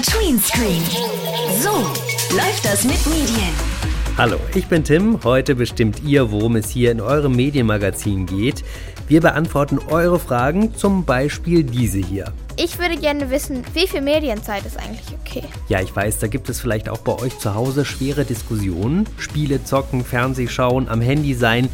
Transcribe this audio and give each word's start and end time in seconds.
MDR 0.00 0.02
Tweenscreen. 0.02 0.82
So 1.60 1.70
läuft 2.34 2.64
das 2.64 2.84
mit 2.84 3.04
Medien. 3.06 3.52
Hallo, 4.16 4.36
ich 4.54 4.66
bin 4.66 4.82
Tim. 4.82 5.22
Heute 5.24 5.54
bestimmt 5.54 6.02
ihr, 6.02 6.30
worum 6.30 6.56
es 6.56 6.70
hier 6.70 6.90
in 6.92 7.00
eurem 7.00 7.34
Medienmagazin 7.36 8.26
geht. 8.26 8.64
Wir 9.08 9.20
beantworten 9.20 9.78
eure 9.90 10.18
Fragen, 10.18 10.74
zum 10.74 11.04
Beispiel 11.04 11.64
diese 11.64 11.98
hier. 11.98 12.32
Ich 12.56 12.78
würde 12.78 12.96
gerne 12.96 13.30
wissen, 13.30 13.62
wie 13.74 13.86
viel 13.86 14.00
Medienzeit 14.00 14.64
ist 14.64 14.78
eigentlich 14.78 15.06
okay? 15.20 15.42
Ja, 15.68 15.80
ich 15.80 15.94
weiß, 15.94 16.18
da 16.18 16.28
gibt 16.28 16.48
es 16.48 16.60
vielleicht 16.60 16.88
auch 16.88 16.98
bei 16.98 17.18
euch 17.18 17.38
zu 17.38 17.54
Hause 17.54 17.84
schwere 17.84 18.24
Diskussionen. 18.24 19.06
Spiele 19.18 19.64
zocken, 19.64 20.04
Fernseh 20.04 20.48
schauen, 20.48 20.88
am 20.88 21.00
Handy 21.00 21.34
sein. 21.34 21.68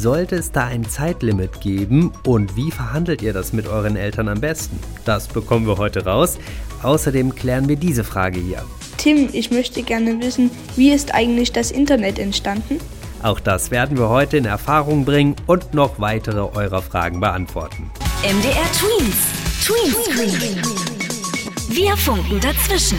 Sollte 0.00 0.36
es 0.36 0.50
da 0.50 0.64
ein 0.64 0.88
Zeitlimit 0.88 1.60
geben 1.60 2.10
und 2.24 2.56
wie 2.56 2.70
verhandelt 2.70 3.20
ihr 3.20 3.34
das 3.34 3.52
mit 3.52 3.66
euren 3.66 3.96
Eltern 3.96 4.28
am 4.28 4.40
besten? 4.40 4.80
Das 5.04 5.28
bekommen 5.28 5.66
wir 5.66 5.76
heute 5.76 6.06
raus. 6.06 6.38
Außerdem 6.82 7.34
klären 7.34 7.68
wir 7.68 7.76
diese 7.76 8.02
Frage 8.02 8.40
hier. 8.40 8.64
Tim, 8.96 9.28
ich 9.30 9.50
möchte 9.50 9.82
gerne 9.82 10.18
wissen, 10.22 10.50
wie 10.74 10.90
ist 10.90 11.12
eigentlich 11.12 11.52
das 11.52 11.70
Internet 11.70 12.18
entstanden? 12.18 12.78
Auch 13.22 13.40
das 13.40 13.70
werden 13.70 13.98
wir 13.98 14.08
heute 14.08 14.38
in 14.38 14.46
Erfahrung 14.46 15.04
bringen 15.04 15.36
und 15.46 15.74
noch 15.74 16.00
weitere 16.00 16.40
eurer 16.40 16.80
Fragen 16.80 17.20
beantworten. 17.20 17.90
MDR 18.22 18.72
Tweens. 18.72 19.26
Tweenscreen. 19.66 20.62
Wir 21.68 21.94
funken 21.98 22.40
dazwischen. 22.40 22.98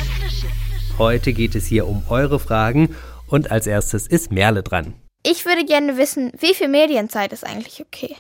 Heute 0.99 1.33
geht 1.33 1.55
es 1.55 1.65
hier 1.65 1.87
um 1.87 2.03
eure 2.09 2.39
Fragen 2.39 2.95
und 3.25 3.49
als 3.49 3.65
erstes 3.65 4.05
ist 4.05 4.31
Merle 4.31 4.61
dran. 4.61 4.93
Ich 5.23 5.45
würde 5.45 5.63
gerne 5.65 5.97
wissen, 5.97 6.31
wie 6.39 6.55
viel 6.55 6.67
Medienzeit 6.67 7.31
ist 7.31 7.45
eigentlich 7.45 7.79
okay? 7.79 8.15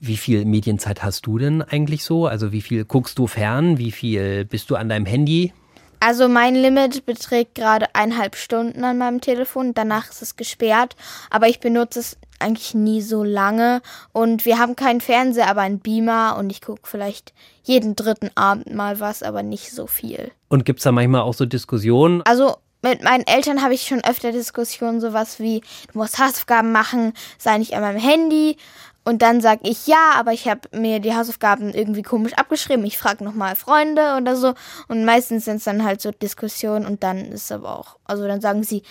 Wie 0.00 0.16
viel 0.16 0.46
Medienzeit 0.46 1.02
hast 1.02 1.26
du 1.26 1.36
denn 1.38 1.60
eigentlich 1.60 2.04
so? 2.04 2.26
Also 2.26 2.52
wie 2.52 2.62
viel 2.62 2.86
guckst 2.86 3.18
du 3.18 3.26
fern? 3.26 3.76
Wie 3.76 3.92
viel 3.92 4.46
bist 4.46 4.70
du 4.70 4.76
an 4.76 4.88
deinem 4.88 5.04
Handy? 5.04 5.52
Also 6.00 6.28
mein 6.28 6.54
Limit 6.54 7.04
beträgt 7.04 7.56
gerade 7.56 7.94
eineinhalb 7.94 8.36
Stunden 8.36 8.82
an 8.84 8.98
meinem 8.98 9.20
Telefon. 9.20 9.74
Danach 9.74 10.08
ist 10.08 10.22
es 10.22 10.36
gesperrt, 10.36 10.96
aber 11.28 11.48
ich 11.48 11.60
benutze 11.60 12.00
es 12.00 12.16
eigentlich 12.38 12.72
nie 12.72 13.02
so 13.02 13.24
lange. 13.24 13.82
Und 14.12 14.46
wir 14.46 14.58
haben 14.58 14.76
keinen 14.76 15.00
Fernseher, 15.00 15.48
aber 15.48 15.62
einen 15.62 15.80
Beamer 15.80 16.36
und 16.38 16.50
ich 16.50 16.62
gucke 16.62 16.82
vielleicht 16.84 17.34
jeden 17.62 17.96
dritten 17.96 18.30
Abend 18.36 18.72
mal 18.72 19.00
was, 19.00 19.22
aber 19.22 19.42
nicht 19.42 19.72
so 19.72 19.86
viel. 19.86 20.30
Und 20.48 20.64
gibt 20.64 20.78
es 20.78 20.84
da 20.84 20.92
manchmal 20.92 21.22
auch 21.22 21.34
so 21.34 21.44
Diskussionen? 21.44 22.22
Also 22.22 22.56
mit 22.82 23.02
meinen 23.02 23.26
Eltern 23.26 23.62
habe 23.62 23.74
ich 23.74 23.86
schon 23.86 24.04
öfter 24.04 24.32
Diskussionen, 24.32 25.00
sowas 25.00 25.40
wie, 25.40 25.60
du 25.92 25.98
musst 25.98 26.18
Hausaufgaben 26.18 26.72
machen, 26.72 27.12
sei 27.38 27.58
nicht 27.58 27.74
an 27.74 27.82
meinem 27.82 28.00
Handy. 28.00 28.56
Und 29.04 29.22
dann 29.22 29.40
sage 29.40 29.60
ich 29.64 29.86
ja, 29.86 30.12
aber 30.16 30.32
ich 30.32 30.48
habe 30.48 30.68
mir 30.72 31.00
die 31.00 31.14
Hausaufgaben 31.14 31.72
irgendwie 31.72 32.02
komisch 32.02 32.34
abgeschrieben. 32.34 32.84
Ich 32.84 32.98
frage 32.98 33.24
nochmal 33.24 33.56
Freunde 33.56 34.16
oder 34.20 34.36
so. 34.36 34.52
Und 34.88 35.04
meistens 35.06 35.46
sind 35.46 35.56
es 35.56 35.64
dann 35.64 35.82
halt 35.82 36.02
so 36.02 36.10
Diskussionen 36.10 36.84
und 36.84 37.02
dann 37.02 37.32
ist 37.32 37.50
aber 37.50 37.78
auch, 37.78 37.96
also 38.04 38.26
dann 38.26 38.42
sagen 38.42 38.64
sie, 38.64 38.82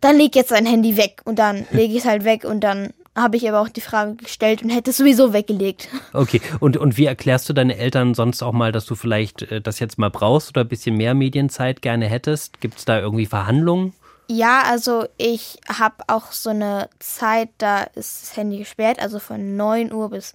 dann 0.00 0.16
leg 0.16 0.36
jetzt 0.36 0.52
dein 0.52 0.66
Handy 0.66 0.96
weg. 0.96 1.22
Und 1.24 1.40
dann 1.40 1.66
lege 1.72 1.94
ich 1.94 2.00
es 2.00 2.04
halt 2.04 2.24
weg 2.24 2.44
und 2.44 2.60
dann 2.60 2.94
habe 3.16 3.36
ich 3.36 3.48
aber 3.48 3.60
auch 3.60 3.68
die 3.68 3.80
Frage 3.80 4.16
gestellt 4.16 4.62
und 4.62 4.70
hätte 4.70 4.90
es 4.90 4.96
sowieso 4.96 5.32
weggelegt. 5.32 5.88
Okay, 6.12 6.40
und, 6.60 6.76
und 6.76 6.96
wie 6.96 7.06
erklärst 7.06 7.48
du 7.48 7.52
deine 7.52 7.76
Eltern 7.76 8.14
sonst 8.14 8.42
auch 8.42 8.52
mal, 8.52 8.70
dass 8.70 8.86
du 8.86 8.94
vielleicht 8.94 9.42
äh, 9.42 9.60
das 9.60 9.80
jetzt 9.80 9.98
mal 9.98 10.10
brauchst 10.10 10.50
oder 10.50 10.60
ein 10.60 10.68
bisschen 10.68 10.96
mehr 10.96 11.12
Medienzeit 11.12 11.82
gerne 11.82 12.06
hättest? 12.06 12.60
Gibt 12.60 12.78
es 12.78 12.84
da 12.84 13.00
irgendwie 13.00 13.26
Verhandlungen? 13.26 13.94
Ja, 14.28 14.62
also 14.64 15.06
ich 15.18 15.58
habe 15.68 15.96
auch 16.06 16.32
so 16.32 16.50
eine 16.50 16.88
Zeit, 16.98 17.50
da 17.58 17.82
ist 17.82 18.22
das 18.22 18.36
Handy 18.36 18.58
gesperrt, 18.58 19.00
also 19.00 19.18
von 19.18 19.56
9 19.56 19.92
Uhr 19.92 20.10
bis 20.10 20.34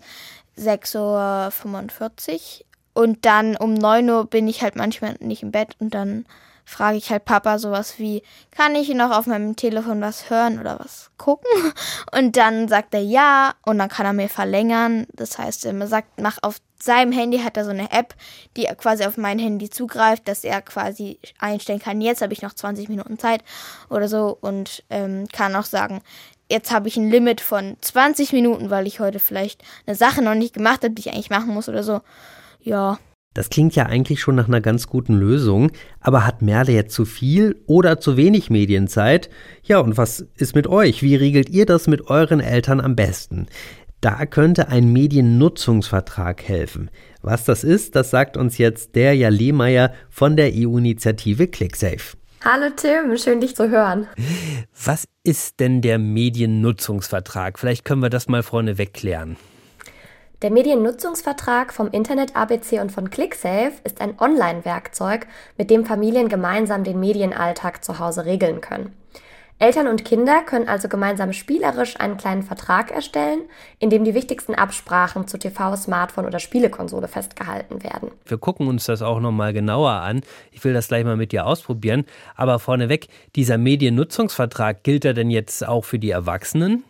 6.45 0.58 1.00
Uhr. 2.34 2.66
Und 2.94 3.26
dann 3.26 3.56
um 3.56 3.74
9 3.74 4.10
Uhr 4.10 4.26
bin 4.26 4.48
ich 4.48 4.62
halt 4.62 4.76
manchmal 4.76 5.16
nicht 5.20 5.44
im 5.44 5.52
Bett 5.52 5.76
und 5.80 5.94
dann 5.94 6.26
frage 6.70 6.98
ich 6.98 7.10
halt 7.10 7.26
Papa 7.26 7.58
sowas 7.58 7.96
wie, 7.98 8.22
kann 8.52 8.76
ich 8.76 8.90
noch 8.94 9.12
auf 9.12 9.26
meinem 9.26 9.56
Telefon 9.56 10.02
was 10.02 10.30
hören 10.30 10.60
oder 10.60 10.80
was 10.80 11.10
gucken? 11.18 11.50
Und 12.16 12.38
dann 12.38 12.68
sagt 12.68 12.94
er 12.94 13.02
ja 13.02 13.54
und 13.66 13.80
dann 13.80 13.90
kann 13.90 14.06
er 14.06 14.14
mir 14.14 14.30
verlängern. 14.30 15.08
Das 15.14 15.38
heißt, 15.38 15.66
er 15.66 15.88
sagt, 15.88 16.22
mach 16.22 16.38
auf 16.42 16.58
seinem 16.82 17.12
Handy 17.12 17.40
hat 17.40 17.58
er 17.58 17.66
so 17.66 17.72
eine 17.72 17.92
App, 17.92 18.14
die 18.56 18.66
quasi 18.78 19.04
auf 19.06 19.18
mein 19.18 19.40
Handy 19.40 19.70
zugreift, 19.70 20.28
dass 20.28 20.44
er 20.44 20.62
quasi 20.62 21.20
einstellen 21.40 21.80
kann, 21.80 22.02
jetzt 22.02 22.22
habe 22.22 22.34
ich 22.34 22.42
noch 22.42 22.54
20 22.54 22.88
Minuten 22.88 23.20
Zeit 23.20 23.44
oder 23.90 24.08
so 24.08 24.38
und 24.40 24.84
ähm, 24.90 25.28
kann 25.34 25.56
auch 25.56 25.66
sagen, 25.66 26.02
jetzt 26.50 26.72
habe 26.72 26.88
ich 26.88 26.96
ein 26.96 27.10
Limit 27.10 27.42
von 27.42 27.78
20 27.82 28.32
Minuten, 28.32 28.70
weil 28.70 28.88
ich 28.88 29.00
heute 29.00 29.20
vielleicht 29.20 29.64
eine 29.86 29.96
Sache 29.96 30.22
noch 30.22 30.36
nicht 30.36 30.54
gemacht 30.54 30.84
habe, 30.84 30.92
die 30.92 31.02
ich 31.02 31.12
eigentlich 31.12 31.30
machen 31.30 31.54
muss 31.54 31.68
oder 31.68 31.84
so. 31.84 32.02
Ja, 32.62 32.98
das 33.34 33.50
klingt 33.50 33.76
ja 33.76 33.86
eigentlich 33.86 34.22
schon 34.22 34.36
nach 34.36 34.48
einer 34.48 34.62
ganz 34.62 34.88
guten 34.88 35.16
Lösung, 35.16 35.72
aber 36.00 36.26
hat 36.26 36.42
Merle 36.42 36.72
jetzt 36.72 36.94
zu 36.94 37.06
viel 37.06 37.62
oder 37.68 38.00
zu 38.00 38.18
wenig 38.18 38.50
Medienzeit? 38.50 39.30
Ja, 39.64 39.80
und 39.80 39.98
was 39.98 40.26
ist 40.36 40.56
mit 40.56 40.68
euch? 40.68 41.04
Wie 41.04 41.16
regelt 41.16 41.50
ihr 41.50 41.66
das 41.66 41.88
mit 41.88 42.08
euren 42.08 42.40
Eltern 42.40 42.82
am 42.82 42.96
besten? 42.96 43.48
Da 44.02 44.26
könnte 44.26 44.70
ein 44.70 44.92
Mediennutzungsvertrag 44.92 46.42
helfen. 46.44 46.90
Was 47.22 47.44
das 47.44 47.64
ist, 47.64 47.96
das 47.96 48.10
sagt 48.10 48.38
uns 48.38 48.58
jetzt 48.58 48.96
der 48.96 49.14
Ja 49.14 49.30
Lehmeier 49.30 49.94
von 50.10 50.36
der 50.38 50.52
EU-Initiative 50.54 51.48
ClickSafe. 51.48 52.18
Hallo 52.44 52.68
Tim, 52.76 53.18
schön 53.18 53.42
dich 53.42 53.56
zu 53.56 53.70
hören. 53.70 54.08
Was 54.86 55.06
ist 55.24 55.60
denn 55.60 55.82
der 55.82 56.00
Mediennutzungsvertrag? 56.00 57.60
Vielleicht 57.60 57.84
können 57.84 58.02
wir 58.02 58.10
das 58.10 58.30
mal 58.30 58.44
vorneweg 58.44 58.94
klären. 58.94 59.36
Der 60.42 60.52
Mediennutzungsvertrag 60.52 61.74
vom 61.74 61.90
Internet 61.90 62.34
ABC 62.34 62.80
und 62.80 62.94
von 62.94 63.10
ClickSafe 63.10 63.74
ist 63.84 64.00
ein 64.00 64.18
Online-Werkzeug, 64.22 65.28
mit 65.58 65.70
dem 65.70 65.86
Familien 65.86 66.30
gemeinsam 66.30 66.86
den 66.86 66.98
Medienalltag 66.98 67.84
zu 67.84 68.00
Hause 68.00 68.24
regeln 68.24 68.62
können. 68.62 68.94
Eltern 69.62 69.88
und 69.88 70.06
Kinder 70.06 70.42
können 70.46 70.70
also 70.70 70.88
gemeinsam 70.88 71.34
spielerisch 71.34 72.00
einen 72.00 72.16
kleinen 72.16 72.44
Vertrag 72.44 72.90
erstellen, 72.90 73.42
in 73.80 73.90
dem 73.90 74.06
die 74.06 74.14
wichtigsten 74.14 74.56
Absprachen 74.56 75.28
zu 75.28 75.38
TV, 75.38 75.76
Smartphone 75.76 76.26
oder 76.26 76.40
Spielekonsole 76.40 77.10
festgehalten 77.10 77.84
werden. 77.84 78.12
Wir 78.26 78.38
gucken 78.38 78.70
uns 78.70 78.86
das 78.86 79.02
auch 79.02 79.20
nochmal 79.20 79.52
genauer 79.52 79.92
an. 79.92 80.22
Ich 80.54 80.64
will 80.64 80.74
das 80.74 80.88
gleich 80.88 81.04
mal 81.04 81.18
mit 81.18 81.34
dir 81.34 81.46
ausprobieren. 81.46 82.06
Aber 82.38 82.60
vorneweg, 82.60 83.08
dieser 83.36 83.58
Mediennutzungsvertrag 83.58 84.84
gilt 84.84 85.04
er 85.04 85.14
denn 85.14 85.30
jetzt 85.30 85.68
auch 85.68 85.84
für 85.84 86.00
die 86.00 86.12
Erwachsenen? 86.12 86.86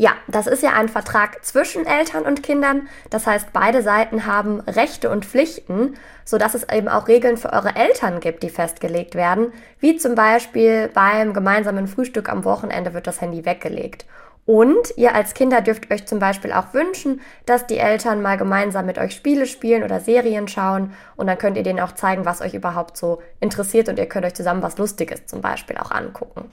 Ja, 0.00 0.12
das 0.28 0.46
ist 0.46 0.62
ja 0.62 0.72
ein 0.72 0.88
Vertrag 0.88 1.44
zwischen 1.44 1.84
Eltern 1.84 2.22
und 2.22 2.42
Kindern. 2.42 2.88
Das 3.10 3.26
heißt, 3.26 3.52
beide 3.52 3.82
Seiten 3.82 4.24
haben 4.24 4.60
Rechte 4.60 5.10
und 5.10 5.26
Pflichten, 5.26 5.94
sodass 6.24 6.54
es 6.54 6.66
eben 6.72 6.88
auch 6.88 7.06
Regeln 7.06 7.36
für 7.36 7.52
eure 7.52 7.76
Eltern 7.76 8.18
gibt, 8.20 8.42
die 8.42 8.48
festgelegt 8.48 9.14
werden. 9.14 9.52
Wie 9.78 9.98
zum 9.98 10.14
Beispiel 10.14 10.88
beim 10.94 11.34
gemeinsamen 11.34 11.86
Frühstück 11.86 12.30
am 12.30 12.44
Wochenende 12.44 12.94
wird 12.94 13.06
das 13.06 13.20
Handy 13.20 13.44
weggelegt. 13.44 14.06
Und 14.46 14.96
ihr 14.96 15.14
als 15.14 15.34
Kinder 15.34 15.60
dürft 15.60 15.92
euch 15.92 16.06
zum 16.06 16.18
Beispiel 16.18 16.52
auch 16.52 16.72
wünschen, 16.72 17.20
dass 17.44 17.66
die 17.66 17.76
Eltern 17.76 18.22
mal 18.22 18.38
gemeinsam 18.38 18.86
mit 18.86 18.98
euch 18.98 19.14
Spiele 19.14 19.44
spielen 19.44 19.84
oder 19.84 20.00
Serien 20.00 20.48
schauen. 20.48 20.94
Und 21.16 21.26
dann 21.26 21.36
könnt 21.36 21.58
ihr 21.58 21.62
denen 21.62 21.78
auch 21.78 21.92
zeigen, 21.92 22.24
was 22.24 22.40
euch 22.40 22.54
überhaupt 22.54 22.96
so 22.96 23.20
interessiert. 23.38 23.90
Und 23.90 23.98
ihr 23.98 24.06
könnt 24.06 24.24
euch 24.24 24.34
zusammen 24.34 24.62
was 24.62 24.78
Lustiges 24.78 25.26
zum 25.26 25.42
Beispiel 25.42 25.76
auch 25.76 25.90
angucken. 25.90 26.50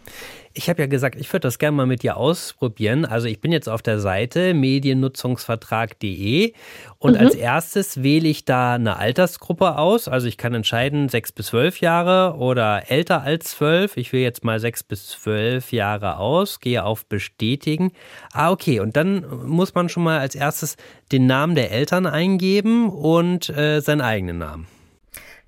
Ich 0.57 0.71
habe 0.71 0.81
ja 0.81 0.87
gesagt, 0.87 1.19
ich 1.19 1.31
würde 1.31 1.41
das 1.41 1.59
gerne 1.59 1.77
mal 1.77 1.85
mit 1.85 2.01
dir 2.01 2.17
ausprobieren. 2.17 3.05
Also 3.05 3.27
ich 3.27 3.41
bin 3.41 3.51
jetzt 3.51 3.69
auf 3.69 3.83
der 3.83 3.99
Seite 3.99 4.55
mediennutzungsvertrag.de 4.55 6.53
und 6.97 7.13
mhm. 7.13 7.19
als 7.19 7.35
erstes 7.35 8.01
wähle 8.01 8.27
ich 8.27 8.43
da 8.43 8.73
eine 8.73 8.97
Altersgruppe 8.97 9.77
aus. 9.77 10.07
Also 10.07 10.25
ich 10.25 10.35
kann 10.35 10.55
entscheiden, 10.55 11.09
sechs 11.09 11.31
bis 11.31 11.47
zwölf 11.47 11.79
Jahre 11.79 12.37
oder 12.37 12.89
älter 12.89 13.21
als 13.21 13.51
zwölf. 13.51 13.97
Ich 13.97 14.13
wähle 14.13 14.23
jetzt 14.23 14.43
mal 14.43 14.59
sechs 14.59 14.81
bis 14.81 15.09
zwölf 15.09 15.71
Jahre 15.71 16.17
aus, 16.17 16.59
gehe 16.59 16.83
auf 16.83 17.05
Bestätigen. 17.05 17.91
Ah, 18.33 18.49
okay. 18.49 18.79
Und 18.79 18.97
dann 18.97 19.25
muss 19.45 19.75
man 19.75 19.89
schon 19.89 20.01
mal 20.01 20.19
als 20.19 20.33
erstes 20.33 20.75
den 21.11 21.27
Namen 21.27 21.53
der 21.53 21.71
Eltern 21.71 22.07
eingeben 22.07 22.89
und 22.89 23.49
äh, 23.49 23.79
seinen 23.81 24.01
eigenen 24.01 24.39
Namen. 24.39 24.76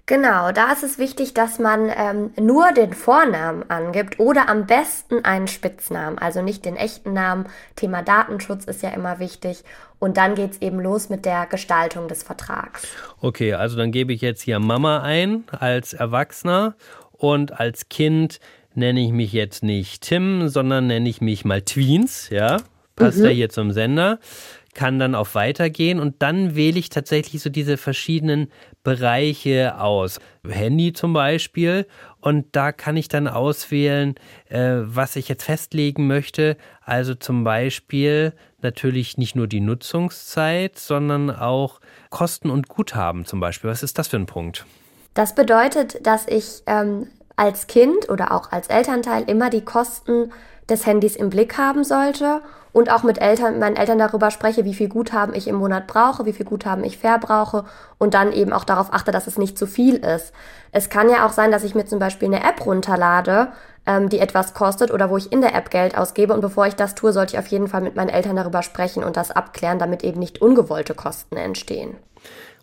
Genau, 0.09 0.51
da 0.51 0.71
ist 0.71 0.81
es 0.81 0.97
wichtig, 0.97 1.35
dass 1.35 1.59
man 1.59 1.91
ähm, 1.95 2.31
nur 2.35 2.71
den 2.71 2.93
Vornamen 2.93 3.69
angibt 3.69 4.19
oder 4.19 4.49
am 4.49 4.65
besten 4.65 5.23
einen 5.23 5.47
Spitznamen, 5.47 6.17
also 6.17 6.41
nicht 6.41 6.65
den 6.65 6.77
echten 6.77 7.13
Namen. 7.13 7.45
Thema 7.75 8.01
Datenschutz 8.01 8.65
ist 8.65 8.81
ja 8.81 8.89
immer 8.89 9.19
wichtig. 9.19 9.63
Und 9.99 10.17
dann 10.17 10.33
geht 10.33 10.53
es 10.53 10.61
eben 10.63 10.79
los 10.79 11.09
mit 11.09 11.25
der 11.25 11.45
Gestaltung 11.45 12.07
des 12.07 12.23
Vertrags. 12.23 12.87
Okay, 13.21 13.53
also 13.53 13.77
dann 13.77 13.91
gebe 13.91 14.11
ich 14.11 14.21
jetzt 14.21 14.41
hier 14.41 14.57
Mama 14.57 15.03
ein 15.03 15.43
als 15.51 15.93
Erwachsener 15.93 16.73
und 17.11 17.59
als 17.59 17.87
Kind 17.89 18.39
nenne 18.73 19.01
ich 19.01 19.11
mich 19.11 19.31
jetzt 19.31 19.61
nicht 19.61 20.01
Tim, 20.01 20.49
sondern 20.49 20.87
nenne 20.87 21.07
ich 21.07 21.21
mich 21.21 21.45
mal 21.45 21.61
Tweens, 21.61 22.31
ja? 22.31 22.57
Passt 22.95 23.19
mhm. 23.19 23.25
ja 23.25 23.29
hier 23.29 23.49
zum 23.51 23.71
Sender 23.71 24.17
kann 24.73 24.99
dann 24.99 25.15
auf 25.15 25.35
Weitergehen 25.35 25.99
und 25.99 26.21
dann 26.21 26.55
wähle 26.55 26.79
ich 26.79 26.89
tatsächlich 26.89 27.41
so 27.41 27.49
diese 27.49 27.77
verschiedenen 27.77 28.49
Bereiche 28.83 29.79
aus. 29.79 30.19
Handy 30.47 30.93
zum 30.93 31.13
Beispiel 31.13 31.85
und 32.21 32.47
da 32.53 32.71
kann 32.71 32.97
ich 32.97 33.07
dann 33.07 33.27
auswählen, 33.27 34.15
äh, 34.49 34.75
was 34.79 35.15
ich 35.15 35.27
jetzt 35.27 35.43
festlegen 35.43 36.07
möchte. 36.07 36.57
Also 36.81 37.15
zum 37.15 37.43
Beispiel 37.43 38.33
natürlich 38.61 39.17
nicht 39.17 39.35
nur 39.35 39.47
die 39.47 39.59
Nutzungszeit, 39.59 40.77
sondern 40.79 41.29
auch 41.29 41.79
Kosten 42.09 42.49
und 42.49 42.67
Guthaben 42.67 43.25
zum 43.25 43.39
Beispiel. 43.39 43.69
Was 43.69 43.83
ist 43.83 43.97
das 43.97 44.07
für 44.07 44.17
ein 44.17 44.25
Punkt? 44.25 44.65
Das 45.13 45.35
bedeutet, 45.35 46.05
dass 46.05 46.27
ich 46.27 46.63
ähm, 46.65 47.07
als 47.35 47.67
Kind 47.67 48.09
oder 48.09 48.31
auch 48.31 48.51
als 48.51 48.67
Elternteil 48.67 49.23
immer 49.23 49.49
die 49.49 49.63
Kosten 49.63 50.31
des 50.69 50.85
Handys 50.85 51.15
im 51.15 51.29
Blick 51.29 51.57
haben 51.57 51.83
sollte 51.83 52.41
und 52.71 52.91
auch 52.91 53.03
mit 53.03 53.19
Eltern, 53.19 53.59
meinen 53.59 53.75
Eltern 53.75 53.97
darüber 53.97 54.31
spreche, 54.31 54.65
wie 54.65 54.73
viel 54.73 54.89
Guthaben 54.89 55.33
ich 55.33 55.47
im 55.47 55.55
Monat 55.55 55.87
brauche, 55.87 56.25
wie 56.25 56.33
viel 56.33 56.45
Guthaben 56.45 56.83
ich 56.83 56.97
verbrauche 56.97 57.65
und 57.97 58.13
dann 58.13 58.31
eben 58.31 58.53
auch 58.53 58.63
darauf 58.63 58.93
achte, 58.93 59.11
dass 59.11 59.27
es 59.27 59.37
nicht 59.37 59.57
zu 59.57 59.67
viel 59.67 59.95
ist. 59.95 60.33
Es 60.71 60.89
kann 60.89 61.09
ja 61.09 61.25
auch 61.25 61.31
sein, 61.31 61.51
dass 61.51 61.63
ich 61.63 61.75
mir 61.75 61.85
zum 61.85 61.99
Beispiel 61.99 62.27
eine 62.27 62.43
App 62.43 62.65
runterlade, 62.65 63.49
ähm, 63.85 64.09
die 64.09 64.19
etwas 64.19 64.53
kostet 64.53 64.91
oder 64.91 65.09
wo 65.09 65.17
ich 65.17 65.31
in 65.31 65.41
der 65.41 65.55
App 65.55 65.71
Geld 65.71 65.97
ausgebe 65.97 66.33
und 66.33 66.41
bevor 66.41 66.67
ich 66.67 66.75
das 66.75 66.95
tue, 66.95 67.11
sollte 67.11 67.33
ich 67.33 67.39
auf 67.39 67.47
jeden 67.47 67.67
Fall 67.67 67.81
mit 67.81 67.95
meinen 67.95 68.09
Eltern 68.09 68.35
darüber 68.35 68.61
sprechen 68.61 69.03
und 69.03 69.17
das 69.17 69.31
abklären, 69.31 69.79
damit 69.79 70.03
eben 70.03 70.19
nicht 70.19 70.41
ungewollte 70.41 70.93
Kosten 70.93 71.37
entstehen. 71.37 71.97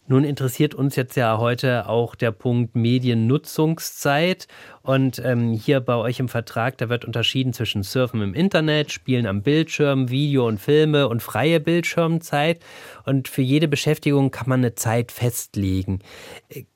Nun 0.08 0.22
interessiert 0.22 0.74
uns 0.74 0.94
jetzt 0.94 1.16
ja 1.16 1.38
heute 1.38 1.88
auch 1.88 2.14
der 2.14 2.30
Punkt 2.30 2.76
Mediennutzungszeit. 2.76 4.46
Und 4.82 5.20
ähm, 5.24 5.52
hier 5.52 5.80
bei 5.80 5.96
euch 5.96 6.20
im 6.20 6.28
Vertrag, 6.28 6.78
da 6.78 6.88
wird 6.88 7.04
unterschieden 7.04 7.52
zwischen 7.52 7.82
Surfen 7.82 8.22
im 8.22 8.32
Internet, 8.32 8.92
Spielen 8.92 9.26
am 9.26 9.42
Bildschirm, 9.42 10.08
Video 10.08 10.46
und 10.46 10.60
Filme 10.60 11.08
und 11.08 11.24
freie 11.24 11.58
Bildschirmzeit. 11.58 12.60
Und 13.04 13.26
für 13.26 13.42
jede 13.42 13.66
Beschäftigung 13.66 14.30
kann 14.30 14.48
man 14.48 14.60
eine 14.60 14.76
Zeit 14.76 15.10
festlegen. 15.10 15.98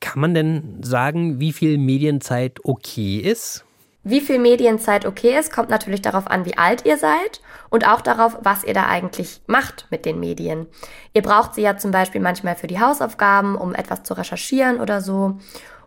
Kann 0.00 0.20
man 0.20 0.34
denn 0.34 0.82
sagen, 0.82 1.38
wie 1.38 1.52
viel 1.52 1.78
Medienzeit 1.78 2.58
okay 2.64 3.18
ist? 3.18 3.64
Wie 4.02 4.20
viel 4.20 4.38
Medienzeit 4.38 5.04
okay 5.04 5.38
ist, 5.38 5.52
kommt 5.52 5.68
natürlich 5.68 6.00
darauf 6.00 6.26
an, 6.26 6.46
wie 6.46 6.56
alt 6.56 6.86
ihr 6.86 6.96
seid 6.96 7.42
und 7.68 7.86
auch 7.86 8.00
darauf, 8.00 8.38
was 8.42 8.64
ihr 8.64 8.72
da 8.72 8.86
eigentlich 8.86 9.42
macht 9.46 9.86
mit 9.90 10.06
den 10.06 10.18
Medien. 10.18 10.66
Ihr 11.12 11.22
braucht 11.22 11.54
sie 11.54 11.62
ja 11.62 11.76
zum 11.76 11.90
Beispiel 11.90 12.20
manchmal 12.20 12.56
für 12.56 12.66
die 12.66 12.80
Hausaufgaben, 12.80 13.56
um 13.56 13.74
etwas 13.74 14.02
zu 14.02 14.14
recherchieren 14.14 14.80
oder 14.80 15.02
so. 15.02 15.38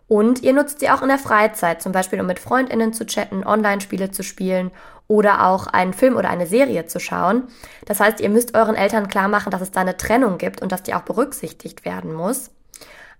Und 0.06 0.42
ihr 0.42 0.52
nutzt 0.52 0.80
sie 0.80 0.90
auch 0.90 1.02
in 1.02 1.08
der 1.08 1.18
Freizeit, 1.18 1.82
zum 1.82 1.90
Beispiel 1.90 2.20
um 2.20 2.26
mit 2.26 2.38
Freundinnen 2.38 2.92
zu 2.92 3.04
chatten, 3.04 3.44
Online-Spiele 3.44 4.12
zu 4.12 4.22
spielen 4.22 4.70
oder 5.08 5.46
auch 5.46 5.66
einen 5.66 5.92
Film 5.92 6.16
oder 6.16 6.30
eine 6.30 6.46
Serie 6.46 6.86
zu 6.86 7.00
schauen. 7.00 7.44
Das 7.84 8.00
heißt, 8.00 8.20
ihr 8.20 8.30
müsst 8.30 8.54
euren 8.54 8.76
Eltern 8.76 9.08
klar 9.08 9.28
machen, 9.28 9.50
dass 9.50 9.60
es 9.60 9.72
da 9.72 9.80
eine 9.80 9.96
Trennung 9.96 10.38
gibt 10.38 10.62
und 10.62 10.70
dass 10.70 10.82
die 10.82 10.94
auch 10.94 11.02
berücksichtigt 11.02 11.84
werden 11.84 12.12
muss. 12.14 12.50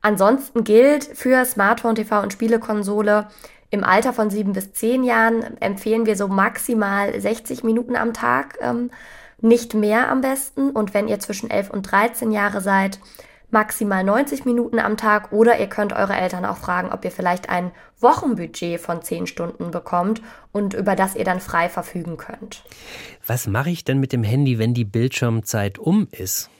Ansonsten 0.03 0.65
gilt 0.65 1.05
für 1.05 1.45
Smartphone, 1.45 1.95
TV 1.95 2.23
und 2.23 2.33
Spielekonsole, 2.33 3.27
im 3.71 3.85
Alter 3.85 4.13
von 4.13 4.31
sieben 4.31 4.53
bis 4.53 4.73
zehn 4.73 5.05
Jahren 5.05 5.61
empfehlen 5.61 6.07
wir 6.07 6.17
so 6.17 6.29
maximal 6.29 7.19
60 7.19 7.65
Minuten 7.65 7.97
am 7.97 8.13
Tag, 8.13 8.59
ähm, 8.61 8.91
nicht 9.41 9.75
mehr 9.75 10.11
am 10.11 10.21
besten. 10.21 10.71
Und 10.71 10.95
wenn 10.95 11.09
ihr 11.09 11.19
zwischen 11.21 11.51
11 11.51 11.71
und 11.71 11.83
13 11.83 12.31
Jahre 12.31 12.61
seid, 12.61 12.99
maximal 13.51 14.05
90 14.05 14.45
Minuten 14.45 14.79
am 14.79 14.97
Tag 14.97 15.33
oder 15.33 15.59
ihr 15.59 15.69
könnt 15.69 15.93
eure 15.93 16.15
Eltern 16.15 16.45
auch 16.45 16.57
fragen, 16.57 16.93
ob 16.93 17.05
ihr 17.05 17.11
vielleicht 17.11 17.49
ein 17.49 17.71
Wochenbudget 18.01 18.81
von 18.81 19.01
10 19.01 19.27
Stunden 19.27 19.71
bekommt 19.71 20.21
und 20.53 20.75
über 20.75 20.97
das 20.97 21.15
ihr 21.15 21.25
dann 21.25 21.41
frei 21.41 21.69
verfügen 21.69 22.17
könnt. 22.17 22.65
Was 23.27 23.47
mache 23.47 23.71
ich 23.71 23.85
denn 23.85 24.01
mit 24.01 24.13
dem 24.13 24.25
Handy, 24.25 24.59
wenn 24.59 24.75
die 24.75 24.85
Bildschirmzeit 24.85 25.79
um 25.79 26.09
ist? 26.11 26.51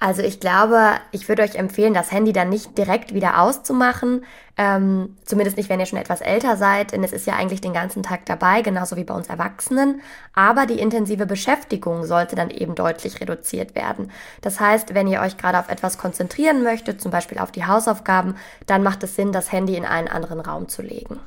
Also 0.00 0.22
ich 0.22 0.38
glaube, 0.38 0.92
ich 1.10 1.28
würde 1.28 1.42
euch 1.42 1.56
empfehlen, 1.56 1.92
das 1.92 2.12
Handy 2.12 2.32
dann 2.32 2.50
nicht 2.50 2.78
direkt 2.78 3.14
wieder 3.14 3.40
auszumachen. 3.40 4.24
Ähm, 4.56 5.16
zumindest 5.24 5.56
nicht, 5.56 5.68
wenn 5.68 5.80
ihr 5.80 5.86
schon 5.86 5.98
etwas 5.98 6.20
älter 6.20 6.56
seid, 6.56 6.92
denn 6.92 7.02
es 7.02 7.12
ist 7.12 7.26
ja 7.26 7.34
eigentlich 7.34 7.60
den 7.60 7.72
ganzen 7.72 8.04
Tag 8.04 8.24
dabei, 8.26 8.62
genauso 8.62 8.96
wie 8.96 9.02
bei 9.02 9.14
uns 9.14 9.28
Erwachsenen. 9.28 10.00
Aber 10.34 10.66
die 10.66 10.78
intensive 10.78 11.26
Beschäftigung 11.26 12.04
sollte 12.04 12.36
dann 12.36 12.50
eben 12.50 12.76
deutlich 12.76 13.20
reduziert 13.20 13.74
werden. 13.74 14.12
Das 14.40 14.60
heißt, 14.60 14.94
wenn 14.94 15.08
ihr 15.08 15.20
euch 15.20 15.36
gerade 15.36 15.58
auf 15.58 15.68
etwas 15.68 15.98
konzentrieren 15.98 16.62
möchtet, 16.62 17.00
zum 17.00 17.10
Beispiel 17.10 17.38
auf 17.38 17.50
die 17.50 17.66
Hausaufgaben, 17.66 18.36
dann 18.66 18.84
macht 18.84 19.02
es 19.02 19.16
Sinn, 19.16 19.32
das 19.32 19.50
Handy 19.50 19.74
in 19.74 19.84
einen 19.84 20.08
anderen 20.08 20.40
Raum 20.40 20.68
zu 20.68 20.82
legen. 20.82 21.18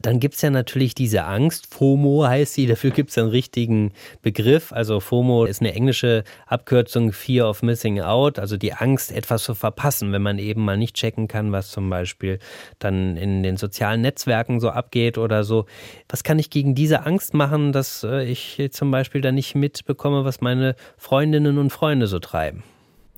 Dann 0.00 0.20
gibt 0.20 0.36
es 0.36 0.42
ja 0.42 0.50
natürlich 0.50 0.94
diese 0.94 1.24
Angst, 1.24 1.74
FOMO 1.74 2.24
heißt 2.24 2.54
sie, 2.54 2.66
dafür 2.66 2.90
gibt 2.90 3.10
es 3.10 3.18
einen 3.18 3.30
richtigen 3.30 3.92
Begriff. 4.22 4.72
Also 4.72 5.00
FOMO 5.00 5.44
ist 5.44 5.60
eine 5.60 5.74
englische 5.74 6.22
Abkürzung 6.46 7.12
Fear 7.12 7.50
of 7.50 7.62
Missing 7.62 8.00
Out, 8.00 8.38
also 8.38 8.56
die 8.56 8.72
Angst, 8.72 9.10
etwas 9.10 9.42
zu 9.42 9.56
verpassen, 9.56 10.12
wenn 10.12 10.22
man 10.22 10.38
eben 10.38 10.64
mal 10.64 10.76
nicht 10.76 10.94
checken 10.94 11.26
kann, 11.26 11.50
was 11.50 11.72
zum 11.72 11.90
Beispiel 11.90 12.38
dann 12.78 13.16
in 13.16 13.42
den 13.42 13.56
sozialen 13.56 14.02
Netzwerken 14.02 14.60
so 14.60 14.70
abgeht 14.70 15.18
oder 15.18 15.42
so. 15.42 15.66
Was 16.08 16.22
kann 16.22 16.38
ich 16.38 16.50
gegen 16.50 16.76
diese 16.76 17.04
Angst 17.04 17.34
machen, 17.34 17.72
dass 17.72 18.04
äh, 18.04 18.24
ich 18.24 18.68
zum 18.70 18.92
Beispiel 18.92 19.20
dann 19.20 19.34
nicht 19.34 19.56
mitbekomme, 19.56 20.24
was 20.24 20.40
meine 20.40 20.76
Freundinnen 20.96 21.58
und 21.58 21.70
Freunde 21.70 22.06
so 22.06 22.20
treiben? 22.20 22.62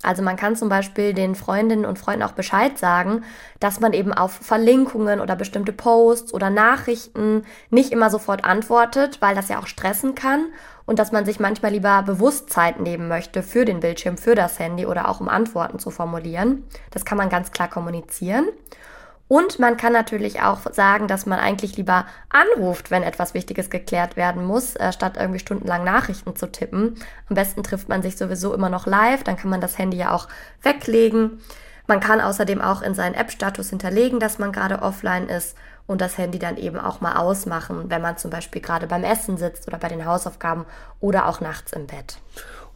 Also 0.02 0.22
man 0.22 0.36
kann 0.36 0.56
zum 0.56 0.70
Beispiel 0.70 1.12
den 1.12 1.34
Freundinnen 1.34 1.84
und 1.84 1.98
Freunden 1.98 2.22
auch 2.22 2.32
Bescheid 2.32 2.78
sagen, 2.78 3.22
dass 3.58 3.80
man 3.80 3.92
eben 3.92 4.14
auf 4.14 4.32
Verlinkungen 4.32 5.20
oder 5.20 5.36
bestimmte 5.36 5.72
Posts 5.72 6.32
oder 6.32 6.48
Nachrichten 6.48 7.44
nicht 7.68 7.92
immer 7.92 8.08
sofort 8.08 8.44
antwortet, 8.44 9.20
weil 9.20 9.34
das 9.34 9.48
ja 9.48 9.58
auch 9.58 9.66
stressen 9.66 10.14
kann 10.14 10.46
und 10.86 10.98
dass 10.98 11.12
man 11.12 11.26
sich 11.26 11.38
manchmal 11.38 11.72
lieber 11.72 12.02
bewusst 12.02 12.50
Zeit 12.50 12.80
nehmen 12.80 13.08
möchte 13.08 13.42
für 13.42 13.66
den 13.66 13.80
Bildschirm, 13.80 14.16
für 14.16 14.34
das 14.34 14.58
Handy 14.58 14.86
oder 14.86 15.08
auch 15.08 15.20
um 15.20 15.28
Antworten 15.28 15.78
zu 15.78 15.90
formulieren. 15.90 16.64
Das 16.90 17.04
kann 17.04 17.18
man 17.18 17.28
ganz 17.28 17.52
klar 17.52 17.68
kommunizieren. 17.68 18.46
Und 19.30 19.60
man 19.60 19.76
kann 19.76 19.92
natürlich 19.92 20.42
auch 20.42 20.58
sagen, 20.72 21.06
dass 21.06 21.24
man 21.24 21.38
eigentlich 21.38 21.76
lieber 21.76 22.04
anruft, 22.30 22.90
wenn 22.90 23.04
etwas 23.04 23.32
Wichtiges 23.32 23.70
geklärt 23.70 24.16
werden 24.16 24.44
muss, 24.44 24.74
äh, 24.74 24.92
statt 24.92 25.16
irgendwie 25.16 25.38
stundenlang 25.38 25.84
Nachrichten 25.84 26.34
zu 26.34 26.50
tippen. 26.50 26.96
Am 27.28 27.36
besten 27.36 27.62
trifft 27.62 27.88
man 27.88 28.02
sich 28.02 28.16
sowieso 28.16 28.52
immer 28.52 28.68
noch 28.70 28.88
live, 28.88 29.22
dann 29.22 29.36
kann 29.36 29.48
man 29.48 29.60
das 29.60 29.78
Handy 29.78 29.98
ja 29.98 30.10
auch 30.10 30.26
weglegen. 30.62 31.40
Man 31.86 32.00
kann 32.00 32.20
außerdem 32.20 32.60
auch 32.60 32.82
in 32.82 32.94
seinen 32.94 33.14
App-Status 33.14 33.70
hinterlegen, 33.70 34.18
dass 34.18 34.40
man 34.40 34.50
gerade 34.50 34.82
offline 34.82 35.28
ist 35.28 35.56
und 35.86 36.00
das 36.00 36.18
Handy 36.18 36.40
dann 36.40 36.56
eben 36.56 36.80
auch 36.80 37.00
mal 37.00 37.14
ausmachen, 37.14 37.84
wenn 37.86 38.02
man 38.02 38.18
zum 38.18 38.32
Beispiel 38.32 38.60
gerade 38.60 38.88
beim 38.88 39.04
Essen 39.04 39.36
sitzt 39.36 39.68
oder 39.68 39.78
bei 39.78 39.86
den 39.86 40.06
Hausaufgaben 40.06 40.66
oder 40.98 41.28
auch 41.28 41.40
nachts 41.40 41.72
im 41.72 41.86
Bett 41.86 42.18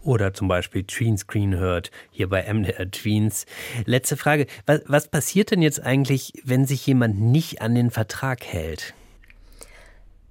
oder 0.04 0.34
zum 0.34 0.48
Beispiel 0.48 0.84
Tweenscreen 0.84 1.56
hört, 1.56 1.90
hier 2.10 2.28
bei 2.28 2.42
MDR 2.52 2.90
Tweens. 2.90 3.46
Letzte 3.84 4.16
Frage, 4.16 4.46
was, 4.66 4.82
was 4.86 5.08
passiert 5.08 5.50
denn 5.50 5.62
jetzt 5.62 5.82
eigentlich, 5.82 6.32
wenn 6.44 6.66
sich 6.66 6.86
jemand 6.86 7.20
nicht 7.20 7.62
an 7.62 7.74
den 7.74 7.90
Vertrag 7.90 8.44
hält? 8.44 8.94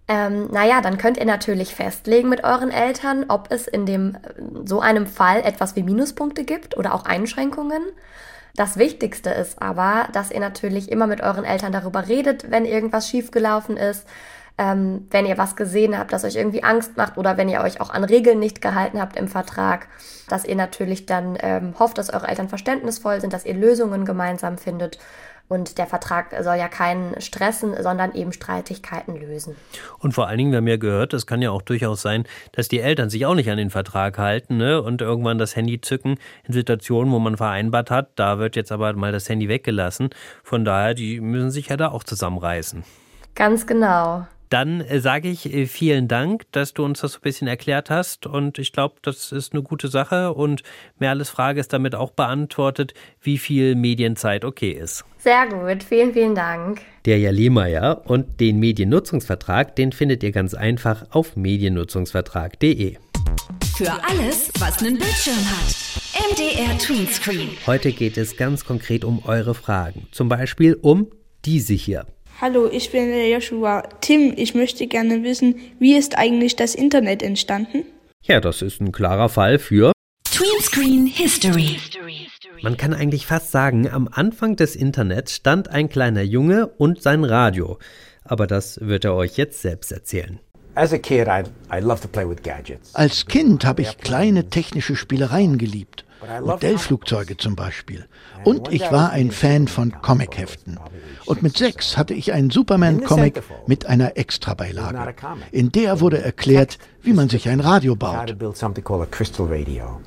Ähm, 0.08 0.50
naja, 0.52 0.81
dann 0.81 0.98
könnt 0.98 1.18
ihr 1.18 1.25
natürlich 1.25 1.75
festlegen 1.75 2.30
mit 2.30 2.44
euren 2.44 2.72
Eltern, 2.72 3.25
ob 3.30 3.52
es 3.52 3.68
in 3.68 3.86
dem 3.86 4.18
so 4.66 4.81
einem 4.81 5.08
Fall 5.08 5.42
etwas 5.42 5.75
wie 5.75 5.84
Minuspunkte 5.84 6.44
gibt 6.44 6.78
oder 6.78 6.94
auch 6.94 7.06
Einschränkungen. 7.06 7.81
Das 8.56 8.78
Wichtigste 8.78 9.31
ist 9.31 9.62
aber, 9.62 10.10
dass 10.12 10.30
ihr 10.30 10.40
natürlich 10.40 10.92
immer 10.92 11.08
mit 11.08 11.22
euren 11.22 11.46
Eltern 11.46 11.72
darüber 11.72 12.08
redet, 12.08 12.52
wenn 12.52 12.65
irgendwas 12.65 13.10
schiefgelaufen 13.10 13.77
ist 13.77 14.06
ähm, 14.57 15.07
wenn 15.10 15.25
ihr 15.25 15.38
was 15.38 15.55
gesehen 15.55 15.98
habt, 15.98 16.13
das 16.13 16.24
euch 16.24 16.36
irgendwie 16.36 16.63
Angst 16.63 16.95
macht 16.98 17.17
oder 17.17 17.38
wenn 17.38 17.50
ihr 17.50 17.62
euch 17.62 17.81
auch 17.81 17.89
an 17.89 18.03
Regeln 18.03 18.39
nicht 18.39 18.62
gehalten 18.62 19.01
habt 19.01 19.17
im 19.17 19.27
Vertrag, 19.27 19.88
dass 20.29 20.45
ihr 20.45 20.55
natürlich 20.55 21.05
dann 21.05 21.38
ähm, 21.41 21.74
hofft, 21.79 21.98
dass 21.98 22.13
eure 22.13 22.27
Eltern 22.27 22.50
verständnisvoll 22.50 23.19
sind, 23.19 23.33
dass 23.33 23.45
ihr 23.45 23.55
Lösungen 23.55 24.05
gemeinsam 24.05 24.57
findet. 24.57 25.00
Und 25.50 25.77
der 25.77 25.88
Vertrag 25.88 26.33
soll 26.41 26.55
ja 26.55 26.69
keinen 26.69 27.19
stressen, 27.19 27.75
sondern 27.81 28.15
eben 28.15 28.31
Streitigkeiten 28.31 29.15
lösen. 29.15 29.55
Und 30.00 30.13
vor 30.13 30.27
allen 30.27 30.38
Dingen, 30.38 30.51
wir 30.51 30.57
haben 30.57 30.67
ja 30.67 30.77
gehört, 30.77 31.13
es 31.13 31.27
kann 31.27 31.41
ja 31.41 31.51
auch 31.51 31.62
durchaus 31.62 32.01
sein, 32.01 32.24
dass 32.53 32.69
die 32.69 32.79
Eltern 32.79 33.10
sich 33.10 33.25
auch 33.25 33.36
nicht 33.36 33.50
an 33.51 33.57
den 33.57 33.69
Vertrag 33.69 34.17
halten 34.17 34.57
ne? 34.57 34.81
und 34.81 35.01
irgendwann 35.01 35.38
das 35.38 35.55
Handy 35.55 35.81
zücken 35.81 36.17
in 36.45 36.53
Situationen, 36.53 37.12
wo 37.13 37.19
man 37.19 37.38
vereinbart 37.38 37.91
hat, 37.91 38.12
da 38.15 38.39
wird 38.39 38.55
jetzt 38.55 38.72
aber 38.72 38.93
mal 38.93 39.12
das 39.12 39.27
Handy 39.27 39.50
weggelassen. 39.50 40.12
Von 40.43 40.63
daher, 40.63 40.93
die 40.93 41.19
müssen 41.19 41.51
sich 41.51 41.67
ja 41.67 41.77
da 41.77 41.89
auch 41.89 42.05
zusammenreißen. 42.05 42.83
Ganz 43.36 43.67
genau. 43.67 44.25
Dann 44.53 44.81
äh, 44.81 45.00
sage 45.00 45.29
ich 45.29 45.51
äh, 45.51 45.65
vielen 45.65 46.07
Dank, 46.07 46.43
dass 46.51 46.75
du 46.75 46.86
uns 46.86 47.01
das 47.01 47.13
so 47.13 47.17
ein 47.17 47.22
bisschen 47.24 47.48
erklärt 47.48 47.89
hast. 47.89 48.27
Und 48.27 48.60
ich 48.60 48.72
glaube, 48.72 48.98
das 49.01 49.31
ist 49.31 49.53
eine 49.53 49.63
gute 49.63 49.88
Sache. 49.88 50.31
Und 50.31 50.62
Merles 51.00 51.31
Frage 51.31 51.60
ist 51.60 51.74
damit 51.74 51.95
auch 51.95 52.12
beantwortet, 52.12 52.93
wie 53.19 53.39
viel 53.39 53.74
Medienzeit 53.74 54.45
okay 54.45 54.69
ist. 54.69 55.05
Sehr 55.17 55.48
gut, 55.48 55.81
vielen, 55.81 56.13
vielen 56.13 56.36
Dank. 56.36 56.81
Der 57.05 57.17
Jalemeier 57.17 58.03
und 58.05 58.39
den 58.39 58.60
Mediennutzungsvertrag, 58.60 59.75
den 59.75 59.91
findet 59.91 60.22
ihr 60.22 60.31
ganz 60.31 60.53
einfach 60.53 61.07
auf 61.10 61.36
mediennutzungsvertrag.de. 61.36 62.98
Für 63.75 63.91
alles, 64.07 64.51
was 64.60 64.83
einen 64.83 65.00
Bildschirm 65.00 65.33
hat. 65.50 65.75
MDR 66.31 66.77
Tweenscreen. 66.77 67.50
Heute 67.65 67.91
geht 67.91 68.19
es 68.19 68.38
ganz 68.38 68.65
konkret 68.65 69.03
um 69.03 69.25
eure 69.25 69.55
Fragen. 69.55 70.05
Zum 70.12 70.29
Beispiel 70.29 70.77
um 70.79 71.07
diese 71.43 71.74
hier. 71.74 72.05
Hallo, 72.42 72.68
ich 72.70 72.92
bin 72.92 73.10
der 73.10 73.30
Joshua. 73.30 73.84
Tim, 74.02 74.34
ich 74.36 74.56
möchte 74.56 74.88
gerne 74.88 75.24
wissen, 75.24 75.56
wie 75.80 75.96
ist 75.96 76.18
eigentlich 76.18 76.56
das 76.56 76.75
Internet 76.75 77.22
entstanden? 77.22 77.86
Ja, 78.24 78.40
das 78.42 78.62
ist 78.62 78.82
ein 78.82 78.92
klarer 78.92 79.30
Fall 79.30 79.60
für 79.60 79.92
Tweenscreen 80.25 81.06
History. 81.06 81.78
Man 82.62 82.75
kann 82.78 82.94
eigentlich 82.94 83.28
fast 83.28 83.52
sagen, 83.52 83.90
am 83.90 84.10
Anfang 84.12 84.56
des 84.56 84.75
Internets 84.75 85.36
stand 85.36 85.70
ein 85.70 85.90
kleiner 85.90 86.24
Junge 86.24 86.68
und 86.68 87.02
sein 87.02 87.24
Radio. 87.24 87.78
Aber 88.24 88.48
das 88.48 88.80
wird 88.82 89.06
er 89.06 89.16
euch 89.16 89.38
jetzt 89.38 89.62
selbst 89.62 89.92
erzählen. 89.92 90.40
Als 90.75 91.00
Kind 93.28 93.66
habe 93.66 93.82
ich 93.84 93.98
kleine 94.00 94.50
technische 94.50 94.96
Spielereien 94.96 95.58
geliebt. 95.60 96.06
Modellflugzeuge 96.42 97.38
zum 97.38 97.56
Beispiel. 97.56 98.06
Und 98.44 98.72
ich 98.72 98.82
war 98.92 99.12
ein 99.12 99.32
Fan 99.32 99.68
von 99.68 100.01
Comicheften. 100.01 100.80
Und 101.25 101.44
mit 101.44 101.58
sechs 101.58 101.98
hatte 101.98 102.13
ich 102.13 102.34
einen 102.34 102.50
Superman-Comic 102.50 103.42
mit 103.68 103.86
einer 103.86 104.18
Extrabeilage. 104.18 105.15
In 105.51 105.72
der 105.72 106.00
wurde 106.00 106.22
erklärt, 106.22 106.77
wie 107.01 107.13
man 107.13 107.30
sich 107.30 107.50
ein 107.50 107.60
Radio 107.60 107.96
baut. 107.96 108.36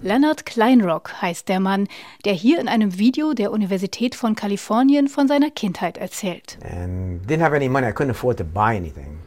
Leonard 0.02 0.46
Kleinrock 0.46 1.22
heißt 1.22 1.48
der 1.48 1.60
Mann, 1.60 1.88
der 2.24 2.32
hier 2.32 2.58
in 2.60 2.68
einem 2.68 2.98
Video 2.98 3.34
der 3.34 3.52
Universität 3.52 4.14
von 4.14 4.34
Kalifornien 4.34 5.08
von 5.08 5.28
seiner 5.28 5.50
Kindheit 5.50 5.98
erzählt. 5.98 6.58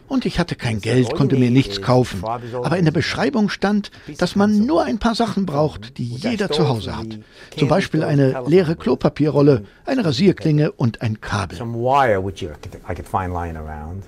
Und 0.07 0.25
ich 0.25 0.39
hatte 0.39 0.55
kein 0.55 0.81
Geld, 0.81 1.13
konnte 1.13 1.35
mir 1.35 1.51
nichts 1.51 1.81
kaufen. 1.83 2.23
Aber 2.25 2.77
in 2.77 2.85
der 2.85 2.91
Beschreibung 2.91 3.49
stand, 3.49 3.91
dass 4.17 4.35
man 4.35 4.65
nur 4.65 4.83
ein 4.83 4.97
paar 4.97 5.13
Sachen 5.13 5.45
braucht, 5.45 5.99
die 5.99 6.05
jeder 6.05 6.49
zu 6.49 6.67
Hause 6.67 6.78
hat. 6.87 7.07
Zum 7.57 7.67
Beispiel 7.67 8.03
eine 8.03 8.43
leere 8.47 8.75
Klopapierrolle, 8.75 9.63
eine 9.85 10.05
Rasierklinge 10.05 10.71
und 10.71 11.01
ein 11.01 11.21
Kabel. 11.21 11.57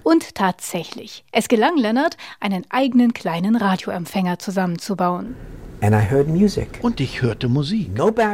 Und 0.04 0.36
tatsächlich, 0.36 1.24
es 1.32 1.48
gelang 1.48 1.78
Leonard, 1.78 2.18
einen 2.40 2.66
eigenen 2.70 3.14
kleinen 3.14 3.56
Radioempfänger 3.56 4.40
zusammenzubauen. 4.40 5.36
Und 6.84 7.00
ich 7.00 7.24
hörte 7.24 7.48
Musik. 7.50 7.90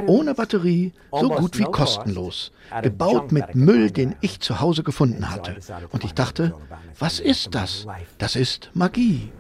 Ohne 0.08 0.34
Batterie, 0.34 0.92
so 1.12 1.30
gut 1.30 1.58
wie 1.58 1.64
kostenlos. 1.64 2.52
Gebaut 2.82 3.32
mit 3.32 3.56
Müll, 3.56 3.90
den 3.90 4.16
ich 4.20 4.42
zu 4.42 4.60
Hause 4.60 4.84
gefunden 4.84 5.30
hatte. 5.30 5.56
Und 5.92 6.04
ich 6.04 6.14
dachte, 6.14 6.54
was 7.00 7.22
ist 7.22 7.56
das? 7.56 7.88
Das 8.18 8.36
ist 8.36 8.70
Magie. 8.74 9.32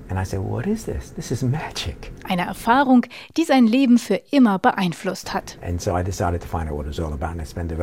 Eine 2.23 2.45
Erfahrung, 2.45 3.05
die 3.35 3.43
sein 3.43 3.67
Leben 3.67 3.97
für 3.97 4.21
immer 4.31 4.57
beeinflusst 4.57 5.33
hat. 5.33 5.57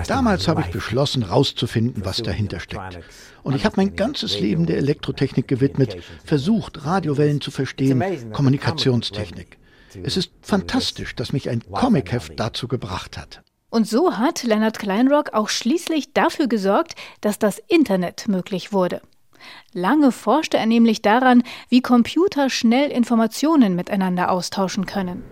Damals 0.09 0.49
habe 0.49 0.61
ich 0.63 0.71
beschlossen, 0.71 1.27
herauszufinden, 1.27 2.03
was 2.07 2.23
dahinter 2.23 2.61
steckt. 2.61 2.99
Und 3.43 3.55
ich 3.55 3.67
habe 3.67 3.77
mein 3.77 3.95
ganzes 3.95 4.41
Leben 4.41 4.65
der 4.65 4.79
Elektrotechnik 4.79 5.47
gewidmet, 5.47 5.99
versucht, 6.25 6.87
Radiowellen 6.87 7.43
zu 7.43 7.51
verstehen, 7.51 8.03
Kommunikationstechnik. 8.33 9.59
Es 10.03 10.17
ist 10.17 10.33
fantastisch, 10.43 11.15
dass 11.15 11.33
mich 11.33 11.49
ein 11.49 11.63
Comicheft 11.71 12.39
dazu 12.39 12.69
gebracht 12.69 13.17
hat. 13.19 13.43
Und 13.71 13.89
so 13.89 14.19
hat 14.19 14.45
Leonard 14.45 14.79
Kleinrock 14.79 15.33
auch 15.33 15.49
schließlich 15.49 16.13
dafür 16.13 16.47
gesorgt, 16.47 16.95
dass 17.21 17.39
das 17.39 17.61
Internet 17.69 18.29
möglich 18.29 18.73
wurde. 18.73 19.01
Lange 19.73 20.13
forschte 20.13 20.57
er 20.57 20.67
nämlich 20.67 21.03
daran, 21.03 21.43
wie 21.69 21.83
Computer 21.83 22.49
schnell 22.51 22.91
Informationen 22.91 23.75
miteinander 23.75 24.31
austauschen 24.31 24.87
können. 24.87 25.25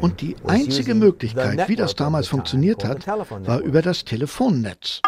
Und 0.00 0.20
die 0.20 0.36
einzige 0.44 0.94
Möglichkeit, 0.94 1.68
wie 1.68 1.76
das 1.76 1.94
damals 1.94 2.28
funktioniert 2.28 2.84
hat, 2.84 3.06
war 3.06 3.60
über 3.60 3.82
das 3.82 4.04
Telefonnetz. 4.04 5.00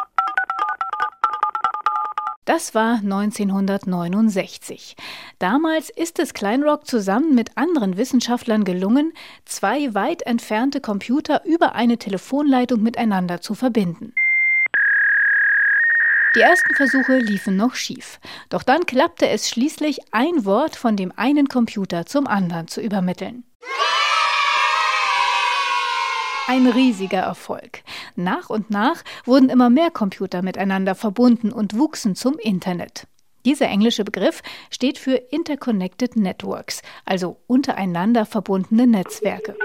Das 2.48 2.74
war 2.74 3.00
1969. 3.02 4.96
Damals 5.38 5.90
ist 5.90 6.18
es 6.18 6.32
Kleinrock 6.32 6.86
zusammen 6.86 7.34
mit 7.34 7.58
anderen 7.58 7.98
Wissenschaftlern 7.98 8.64
gelungen, 8.64 9.12
zwei 9.44 9.92
weit 9.92 10.22
entfernte 10.22 10.80
Computer 10.80 11.44
über 11.44 11.74
eine 11.74 11.98
Telefonleitung 11.98 12.82
miteinander 12.82 13.42
zu 13.42 13.54
verbinden. 13.54 14.14
Die 16.36 16.40
ersten 16.40 16.74
Versuche 16.74 17.18
liefen 17.18 17.54
noch 17.54 17.74
schief. 17.74 18.18
Doch 18.48 18.62
dann 18.62 18.86
klappte 18.86 19.28
es 19.28 19.50
schließlich, 19.50 19.98
ein 20.12 20.46
Wort 20.46 20.74
von 20.74 20.96
dem 20.96 21.12
einen 21.16 21.48
Computer 21.48 22.06
zum 22.06 22.26
anderen 22.26 22.66
zu 22.66 22.80
übermitteln. 22.80 23.44
Ein 26.48 26.66
riesiger 26.66 27.18
Erfolg. 27.18 27.82
Nach 28.16 28.48
und 28.48 28.70
nach 28.70 29.04
wurden 29.26 29.50
immer 29.50 29.68
mehr 29.68 29.90
Computer 29.90 30.40
miteinander 30.40 30.94
verbunden 30.94 31.52
und 31.52 31.76
wuchsen 31.76 32.14
zum 32.14 32.38
Internet. 32.38 33.06
Dieser 33.44 33.68
englische 33.68 34.02
Begriff 34.02 34.40
steht 34.70 34.96
für 34.96 35.12
Interconnected 35.12 36.16
Networks, 36.16 36.80
also 37.04 37.36
untereinander 37.48 38.24
verbundene 38.24 38.86
Netzwerke. 38.86 39.56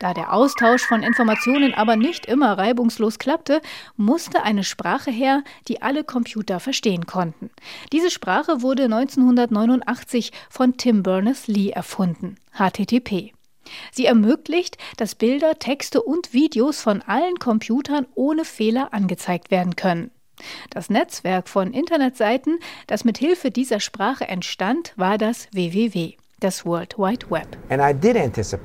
Da 0.00 0.12
der 0.12 0.34
Austausch 0.34 0.82
von 0.82 1.02
Informationen 1.02 1.72
aber 1.72 1.96
nicht 1.96 2.26
immer 2.26 2.58
reibungslos 2.58 3.18
klappte, 3.18 3.62
musste 3.96 4.42
eine 4.42 4.64
Sprache 4.64 5.10
her, 5.10 5.44
die 5.66 5.80
alle 5.80 6.04
Computer 6.04 6.60
verstehen 6.60 7.06
konnten. 7.06 7.48
Diese 7.90 8.10
Sprache 8.10 8.60
wurde 8.60 8.84
1989 8.84 10.30
von 10.50 10.76
Tim 10.76 11.02
Berners-Lee 11.02 11.70
erfunden, 11.70 12.36
HTTP. 12.52 13.33
Sie 13.92 14.06
ermöglicht, 14.06 14.78
dass 14.96 15.14
Bilder, 15.14 15.58
Texte 15.58 16.02
und 16.02 16.32
Videos 16.32 16.80
von 16.80 17.02
allen 17.02 17.38
Computern 17.38 18.06
ohne 18.14 18.44
Fehler 18.44 18.92
angezeigt 18.92 19.50
werden 19.50 19.76
können. 19.76 20.10
Das 20.70 20.90
Netzwerk 20.90 21.48
von 21.48 21.72
Internetseiten, 21.72 22.58
das 22.86 23.04
mit 23.04 23.18
Hilfe 23.18 23.50
dieser 23.50 23.80
Sprache 23.80 24.26
entstand, 24.26 24.92
war 24.96 25.16
das 25.16 25.48
WWW 25.52 26.16
das 26.44 26.66
World 26.66 26.98
Wide 26.98 27.30
Web. 27.30 27.56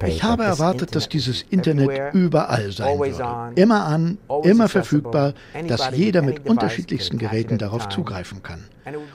Ich 0.05 0.23
habe 0.23 0.43
erwartet, 0.43 0.95
dass 0.95 1.07
dieses 1.07 1.43
Internet 1.43 2.13
überall 2.13 2.71
sein 2.73 2.99
würde. 2.99 3.53
Immer 3.55 3.85
an, 3.85 4.17
immer 4.43 4.67
verfügbar, 4.67 5.33
dass 5.67 5.91
jeder 5.95 6.21
mit 6.21 6.45
unterschiedlichsten 6.45 7.17
Geräten 7.17 7.57
darauf 7.57 7.87
zugreifen 7.87 8.43
kann. 8.43 8.65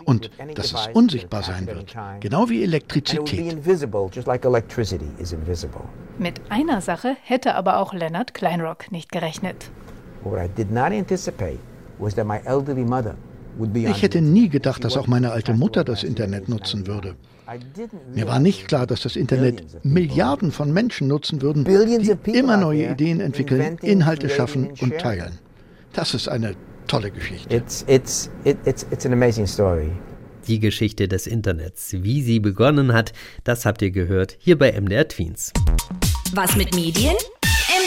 Und 0.04 0.30
dass 0.54 0.72
es 0.72 0.88
unsichtbar 0.94 1.42
sein 1.42 1.66
wird, 1.66 1.94
genau 2.20 2.48
wie 2.48 2.62
Elektrizität. 2.62 3.58
Mit 6.18 6.40
einer 6.48 6.80
Sache 6.80 7.16
hätte 7.22 7.54
aber 7.54 7.78
auch 7.78 7.92
Leonard 7.92 8.32
Kleinrock 8.32 8.90
nicht 8.90 9.12
gerechnet. 9.12 9.70
Ich 13.74 14.02
hätte 14.02 14.20
nie 14.22 14.48
gedacht, 14.48 14.84
dass 14.84 14.96
auch 14.96 15.06
meine 15.06 15.32
alte 15.32 15.52
Mutter 15.52 15.84
das 15.84 16.02
Internet 16.02 16.48
nutzen 16.48 16.86
würde. 16.86 17.14
Mir 18.14 18.26
war 18.26 18.38
nicht 18.38 18.68
klar, 18.68 18.86
dass 18.86 19.02
das 19.02 19.16
Internet 19.16 19.84
Milliarden 19.84 20.50
von 20.50 20.72
Menschen 20.72 21.08
nutzen 21.08 21.42
würden, 21.42 21.64
die 21.64 22.30
immer 22.32 22.56
neue 22.56 22.90
Ideen 22.90 23.20
entwickeln, 23.20 23.78
Inhalte 23.82 24.28
schaffen 24.28 24.72
und 24.80 24.98
teilen. 24.98 25.38
Das 25.92 26.14
ist 26.14 26.28
eine 26.28 26.56
tolle 26.86 27.10
Geschichte. 27.10 27.62
Die 30.46 30.60
Geschichte 30.60 31.08
des 31.08 31.26
Internets, 31.26 31.92
wie 31.92 32.22
sie 32.22 32.40
begonnen 32.40 32.92
hat, 32.92 33.12
das 33.44 33.64
habt 33.64 33.82
ihr 33.82 33.90
gehört 33.90 34.36
hier 34.38 34.58
bei 34.58 34.72
MDR 34.78 35.08
Tweens. 35.08 35.52
Was 36.32 36.56
mit 36.56 36.74
Medien? 36.74 37.14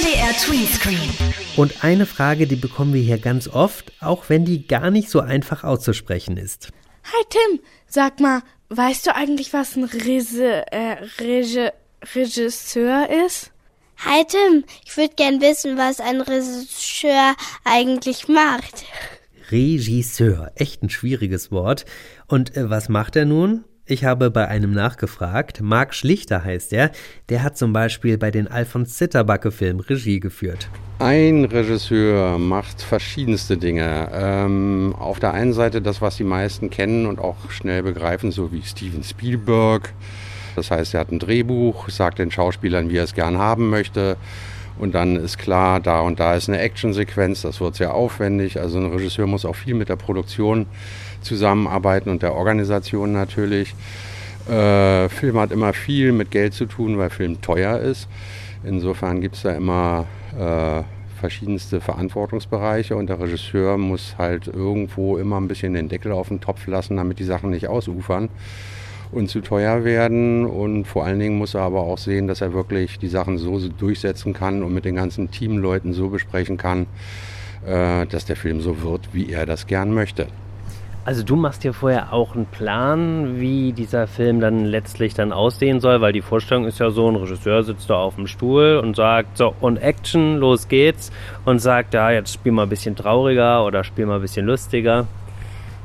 MDR 0.02 0.34
Tweenscreen. 0.34 1.10
Und 1.56 1.84
eine 1.84 2.06
Frage, 2.06 2.48
die 2.48 2.56
bekommen 2.56 2.94
wir 2.94 3.02
hier 3.02 3.18
ganz 3.18 3.48
oft, 3.48 3.92
auch 4.00 4.30
wenn 4.30 4.46
die 4.46 4.68
gar 4.68 4.92
nicht 4.92 5.10
so 5.10 5.20
einfach 5.20 5.64
auszusprechen 5.64 6.38
ist. 6.38 6.70
Hi 7.04 7.24
Tim, 7.30 7.60
sag 7.88 8.20
mal, 8.20 8.42
Weißt 8.70 9.08
du 9.08 9.16
eigentlich, 9.16 9.54
was 9.54 9.78
ein 9.78 9.86
Rese, 9.86 10.66
äh, 10.72 10.98
Rege, 11.22 11.72
Regisseur 12.14 13.08
ist? 13.26 13.52
Hi 14.00 14.26
Tim, 14.28 14.66
ich 14.86 14.96
würde 14.98 15.16
gern 15.16 15.40
wissen, 15.40 15.78
was 15.78 16.02
ein 16.02 16.20
Regisseur 16.20 17.34
eigentlich 17.64 18.28
macht. 18.28 18.84
Regisseur, 19.50 20.52
echt 20.56 20.84
ein 20.84 20.90
schwieriges 20.90 21.50
Wort. 21.50 21.86
Und 22.28 22.58
äh, 22.58 22.70
was 22.70 22.90
macht 22.90 23.16
er 23.16 23.26
nun? 23.26 23.64
Ich 23.86 24.04
habe 24.04 24.32
bei 24.32 24.50
einem 24.50 24.74
nachgefragt. 24.74 25.62
Marc 25.62 25.96
Schlichter 25.96 26.44
heißt 26.44 26.74
er. 26.74 26.92
Der 27.30 27.44
hat 27.44 27.58
zum 27.58 27.72
Beispiel 27.72 28.18
bei 28.18 28.32
den 28.32 28.50
Alfons 28.50 28.98
Zitterbacke-Filmen 28.98 29.80
Regie 29.80 30.20
geführt. 30.20 30.68
Ein 31.00 31.46
Regisseur 31.46 32.40
macht 32.40 32.82
verschiedenste 32.82 33.56
Dinge. 33.56 34.10
Ähm, 34.12 34.96
auf 34.98 35.20
der 35.20 35.32
einen 35.36 35.54
Seite 35.54 35.80
das, 35.80 36.02
was 36.02 36.18
die 36.18 36.24
meisten 36.24 36.72
kennen 36.72 37.06
und 37.06 37.20
auch 37.20 37.52
schnell 37.52 37.84
begreifen, 37.84 38.32
so 38.32 38.52
wie 38.52 38.64
Steven 38.64 39.04
Spielberg. 39.04 39.94
Das 40.56 40.72
heißt, 40.72 40.96
er 40.96 41.02
hat 41.02 41.12
ein 41.12 41.20
Drehbuch, 41.20 41.90
sagt 41.90 42.18
den 42.18 42.32
Schauspielern, 42.32 42.90
wie 42.90 42.98
er 42.98 43.04
es 43.04 43.14
gern 43.14 43.38
haben 43.38 43.70
möchte. 43.70 44.18
Und 44.80 44.96
dann 44.96 45.18
ist 45.18 45.38
klar, 45.38 45.80
da 45.80 46.02
und 46.02 46.20
da 46.20 46.34
ist 46.34 46.50
eine 46.50 46.60
Actionsequenz, 46.60 47.44
das 47.44 47.62
wird 47.62 47.76
sehr 47.76 47.94
aufwendig. 47.94 48.60
Also 48.60 48.80
ein 48.80 48.92
Regisseur 48.92 49.28
muss 49.28 49.46
auch 49.46 49.56
viel 49.56 49.76
mit 49.76 49.90
der 49.90 49.98
Produktion 49.98 50.66
zusammenarbeiten 51.22 52.10
und 52.10 52.24
der 52.24 52.34
Organisation 52.34 53.14
natürlich. 53.14 53.76
Äh, 54.50 55.10
Film 55.10 55.38
hat 55.38 55.52
immer 55.52 55.74
viel 55.74 56.12
mit 56.12 56.32
Geld 56.32 56.56
zu 56.56 56.66
tun, 56.66 56.98
weil 56.98 57.12
Film 57.12 57.40
teuer 57.40 57.78
ist. 57.78 58.08
Insofern 58.64 59.22
gibt 59.22 59.36
es 59.36 59.44
da 59.44 59.52
immer 59.52 60.08
äh, 60.38 60.84
verschiedenste 61.20 61.82
Verantwortungsbereiche 61.82 62.96
und 62.96 63.08
der 63.08 63.20
Regisseur 63.20 63.78
muss 63.78 64.16
halt 64.18 64.48
irgendwo 64.48 65.18
immer 65.18 65.40
ein 65.40 65.48
bisschen 65.48 65.74
den 65.74 65.90
Deckel 65.90 66.12
auf 66.12 66.30
den 66.30 66.40
Topf 66.40 66.68
lassen, 66.68 66.98
damit 66.98 67.20
die 67.20 67.24
Sachen 67.24 67.50
nicht 67.50 67.68
ausufern 67.68 68.30
und 69.12 69.30
zu 69.30 69.42
teuer 69.42 69.84
werden. 69.84 70.46
Und 70.46 70.86
vor 70.86 71.06
allen 71.06 71.20
Dingen 71.20 71.38
muss 71.38 71.56
er 71.56 71.62
aber 71.62 71.82
auch 71.82 71.98
sehen, 71.98 72.28
dass 72.28 72.42
er 72.42 72.54
wirklich 72.54 73.00
die 73.00 73.08
Sachen 73.08 73.38
so 73.38 73.60
durchsetzen 73.68 74.34
kann 74.34 74.64
und 74.64 74.74
mit 74.74 74.86
den 74.86 74.96
ganzen 74.96 75.32
Teamleuten 75.32 75.94
so 75.94 76.10
besprechen 76.10 76.58
kann, 76.58 76.86
äh, 77.66 78.06
dass 78.06 78.26
der 78.26 78.36
Film 78.36 78.62
so 78.62 78.82
wird, 78.82 79.10
wie 79.14 79.32
er 79.32 79.46
das 79.46 79.68
gern 79.68 79.94
möchte. 79.94 80.28
Also 81.08 81.24
du 81.24 81.38
machst 81.38 81.64
dir 81.64 81.72
vorher 81.72 82.12
auch 82.12 82.36
einen 82.36 82.48
Plan, 82.48 83.40
wie 83.40 83.72
dieser 83.72 84.08
Film 84.08 84.42
dann 84.42 84.66
letztlich 84.66 85.14
dann 85.14 85.32
aussehen 85.32 85.80
soll, 85.80 86.02
weil 86.02 86.12
die 86.12 86.22
Vorstellung 86.22 86.66
ist 86.66 86.80
ja 86.80 86.92
so, 86.92 87.08
ein 87.08 87.16
Regisseur 87.16 87.64
sitzt 87.64 87.90
da 87.90 87.96
auf 87.96 88.16
dem 88.16 88.28
Stuhl 88.28 88.82
und 88.84 88.98
sagt 88.98 89.38
so 89.38 89.56
und 89.62 89.78
Action, 89.78 90.36
los 90.36 90.68
geht's 90.68 91.14
und 91.46 91.60
sagt, 91.60 91.94
ja, 91.94 92.12
jetzt 92.12 92.34
spiel 92.34 92.52
mal 92.52 92.64
ein 92.64 92.70
bisschen 92.70 92.98
trauriger 92.98 93.64
oder 93.66 93.86
spiel 93.86 94.06
mal 94.06 94.16
ein 94.16 94.22
bisschen 94.22 94.46
lustiger. 94.46 95.08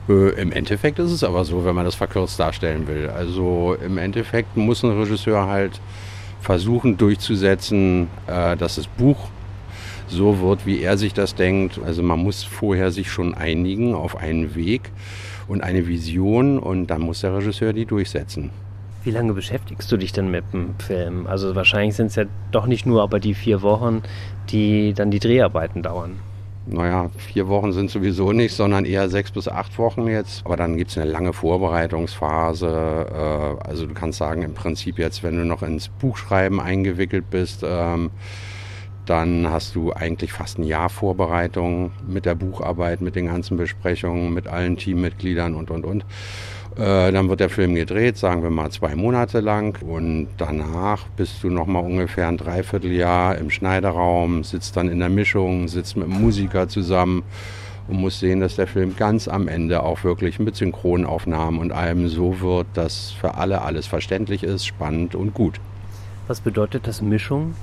Äh, 0.09 0.31
Im 0.41 0.51
Endeffekt 0.51 0.99
ist 0.99 1.13
es 1.13 1.23
aber 1.23 1.45
so, 1.45 1.65
wenn 1.65 1.77
man 1.77 1.85
das 1.85 1.95
verkürzt 1.95 2.41
darstellen 2.41 2.89
will. 2.89 3.09
Also 3.09 3.77
im 3.81 3.99
Endeffekt 3.99 4.57
muss 4.57 4.83
ein 4.83 4.91
Regisseur 4.91 5.47
halt 5.47 5.81
versuchen 6.41 6.97
durchzusetzen, 6.97 8.09
äh, 8.27 8.57
dass 8.57 8.75
das 8.75 8.89
Buch 8.89 9.29
so 10.13 10.41
wird, 10.41 10.67
wie 10.67 10.81
er 10.81 10.97
sich 10.97 11.15
das 11.15 11.35
denkt. 11.35 11.81
Also 11.85 12.03
man 12.03 12.21
muss 12.21 12.45
vorher 12.45 12.93
sich 12.93 13.11
schon 13.11 13.35
einigen 13.35 13.95
auf 13.95 14.17
einen 14.17 14.55
Weg 14.55 14.91
und 15.49 15.63
eine 15.63 15.87
Vision 15.89 16.59
und 16.59 16.87
dann 16.87 17.01
muss 17.03 17.23
der 17.23 17.35
Regisseur 17.37 17.73
die 17.73 17.87
durchsetzen. 17.87 18.51
Wie 19.05 19.11
lange 19.11 19.33
beschäftigst 19.33 19.91
du 19.91 19.97
dich 19.97 20.13
denn 20.13 20.31
mit 20.31 20.45
dem 20.53 20.75
Film? 20.79 21.27
Also 21.27 21.57
wahrscheinlich 21.57 21.97
sind 21.97 22.07
es 22.07 22.15
ja 22.15 22.25
doch 22.53 22.67
nicht 22.67 22.87
nur 22.87 23.03
aber 23.03 23.19
die 23.19 23.35
vier 23.35 23.63
Wochen, 23.63 24.03
die 24.51 24.95
dann 24.95 25.11
die 25.11 25.19
Dreharbeiten 25.19 25.83
dauern. 25.83 26.21
Naja, 26.67 27.11
vier 27.19 27.49
Wochen 27.49 27.73
sind 27.73 27.91
sowieso 27.91 28.31
nicht, 28.31 28.55
sondern 28.55 28.85
eher 28.85 29.09
sechs 29.09 29.33
bis 29.33 29.49
acht 29.49 29.77
Wochen 29.79 30.07
jetzt. 30.07 30.47
Aber 30.47 30.57
dann 30.57 30.77
gibt 30.77 30.93
es 30.93 30.99
eine 30.99 31.11
lange 31.11 31.33
Vorbereitungsphase. 31.33 32.69
Äh, 33.13 33.69
also 33.69 33.87
du 33.87 33.95
kannst 33.95 34.19
sagen, 34.19 34.43
im 34.43 34.55
Prinzip 34.55 34.99
jetzt, 34.99 35.25
wenn 35.25 35.37
du 35.37 35.45
noch 35.45 35.63
ins 35.63 35.89
Buchschreiben 35.89 36.61
eingewickelt 36.61 37.29
bist, 37.31 37.65
ähm, 37.67 38.11
dann 39.07 39.51
hast 39.51 39.75
du 39.75 39.93
eigentlich 39.93 40.33
fast 40.33 40.59
ein 40.59 40.65
Jahr 40.65 40.89
Vorbereitung 40.89 41.93
mit 42.07 42.25
der 42.25 42.35
Bucharbeit, 42.35 43.01
mit 43.01 43.17
den 43.17 43.27
ganzen 43.27 43.57
Besprechungen, 43.57 44.33
mit 44.33 44.47
allen 44.47 44.77
Teammitgliedern 44.77 45.55
und, 45.55 45.71
und, 45.71 45.85
und. 45.85 46.05
Äh, 46.77 47.13
dann 47.13 47.29
wird 47.29 47.41
der 47.41 47.51
Film 47.51 47.75
gedreht, 47.75 48.17
sagen 48.17 48.43
wir 48.43 48.51
mal 48.51 48.71
zwei 48.71 48.95
Monate 48.95 49.41
lang. 49.41 49.79
Und 49.83 50.29
danach 50.39 51.07
bist 51.17 51.43
du 51.43 51.51
nochmal 51.51 51.85
ungefähr 51.85 52.29
ein 52.29 52.39
Dreivierteljahr 52.39 53.37
im 53.37 53.51
Schneiderraum, 53.51 54.45
sitzt 54.45 54.77
dann 54.77 54.89
in 54.89 55.01
der 55.01 55.11
Mischung, 55.11 55.69
sitzt 55.69 55.97
mit 55.97 56.07
dem 56.07 56.21
Musiker 56.21 56.69
zusammen 56.69 57.25
und 57.89 58.01
musst 58.01 58.21
sehen, 58.21 58.41
dass 58.41 58.57
der 58.57 58.67
Film 58.67 58.97
ganz 58.97 59.29
am 59.29 59.49
Ende 59.49 59.83
auch 59.83 60.05
wirklich 60.05 60.39
mit 60.39 60.57
Synchronaufnahmen 60.57 61.61
und 61.61 61.73
allem 61.73 62.09
so 62.09 62.41
wird, 62.41 62.69
dass 62.75 63.11
für 63.11 63.35
alle 63.35 63.63
alles 63.63 63.87
verständlich 63.87 64.45
ist, 64.45 64.65
spannend 64.65 65.15
und 65.15 65.35
gut. 65.35 65.61
Was 66.29 66.41
bedeutet 66.41 66.87
das 66.87 67.03
Mischung? 67.03 67.55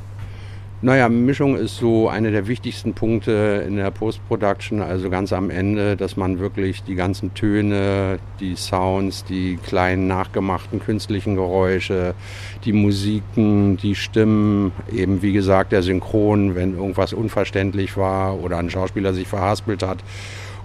Naja, 0.82 1.10
Mischung 1.10 1.58
ist 1.58 1.76
so 1.76 2.08
einer 2.08 2.32
der 2.32 2.48
wichtigsten 2.48 2.94
Punkte 2.94 3.66
in 3.68 3.76
der 3.76 3.92
Post-Production, 3.92 4.82
also 4.82 5.10
ganz 5.10 5.34
am 5.34 5.50
Ende, 5.50 5.98
dass 5.98 6.16
man 6.16 6.40
wirklich 6.40 6.84
die 6.84 6.96
ganzen 6.96 7.34
Töne, 7.34 8.18
die 8.40 8.56
Sounds, 8.56 9.26
die 9.26 9.58
kleinen 9.58 10.08
nachgemachten 10.08 10.80
künstlichen 10.80 11.36
Geräusche, 11.36 12.16
die 12.64 12.72
Musiken, 12.72 13.76
die 13.76 13.94
Stimmen, 13.94 14.72
eben 14.90 15.22
wie 15.22 15.34
gesagt 15.34 15.74
der 15.74 15.84
Synchron, 15.84 16.56
wenn 16.56 16.78
irgendwas 16.78 17.12
unverständlich 17.12 17.98
war 17.98 18.42
oder 18.42 18.58
ein 18.58 18.70
Schauspieler 18.70 19.14
sich 19.14 19.28
verhaspelt 19.28 19.84
hat 19.84 19.98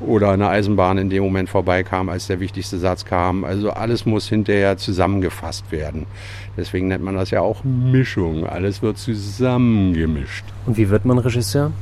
oder 0.00 0.30
eine 0.30 0.48
Eisenbahn 0.48 0.98
in 0.98 1.10
dem 1.10 1.22
Moment 1.22 1.48
vorbeikam, 1.48 2.08
als 2.08 2.26
der 2.26 2.40
wichtigste 2.40 2.78
Satz 2.78 3.04
kam. 3.04 3.44
Also 3.44 3.70
alles 3.70 4.06
muss 4.06 4.28
hinterher 4.28 4.76
zusammengefasst 4.76 5.70
werden. 5.72 6.06
Deswegen 6.56 6.88
nennt 6.88 7.04
man 7.04 7.14
das 7.14 7.30
ja 7.30 7.40
auch 7.40 7.64
Mischung. 7.64 8.46
Alles 8.46 8.82
wird 8.82 8.98
zusammengemischt. 8.98 10.44
Und 10.66 10.76
wie 10.76 10.88
wird 10.88 11.04
man 11.04 11.18
Regisseur? 11.18 11.72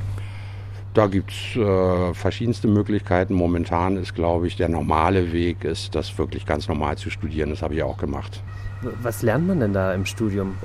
Da 0.94 1.06
gibt 1.06 1.30
es 1.30 1.56
äh, 1.56 2.12
verschiedenste 2.12 2.68
Möglichkeiten. 2.68 3.32
Momentan 3.32 3.96
ist, 3.96 4.14
glaube 4.14 4.46
ich, 4.46 4.56
der 4.56 4.68
normale 4.68 5.32
Weg, 5.32 5.64
ist 5.64 5.94
das 5.94 6.18
wirklich 6.18 6.44
ganz 6.44 6.68
normal 6.68 6.98
zu 6.98 7.08
studieren. 7.08 7.50
Das 7.50 7.62
habe 7.62 7.74
ich 7.74 7.82
auch 7.82 7.96
gemacht. 7.96 8.42
Was 9.02 9.22
lernt 9.22 9.46
man 9.46 9.60
denn 9.60 9.72
da 9.72 9.94
im 9.94 10.04
Studium? 10.04 10.56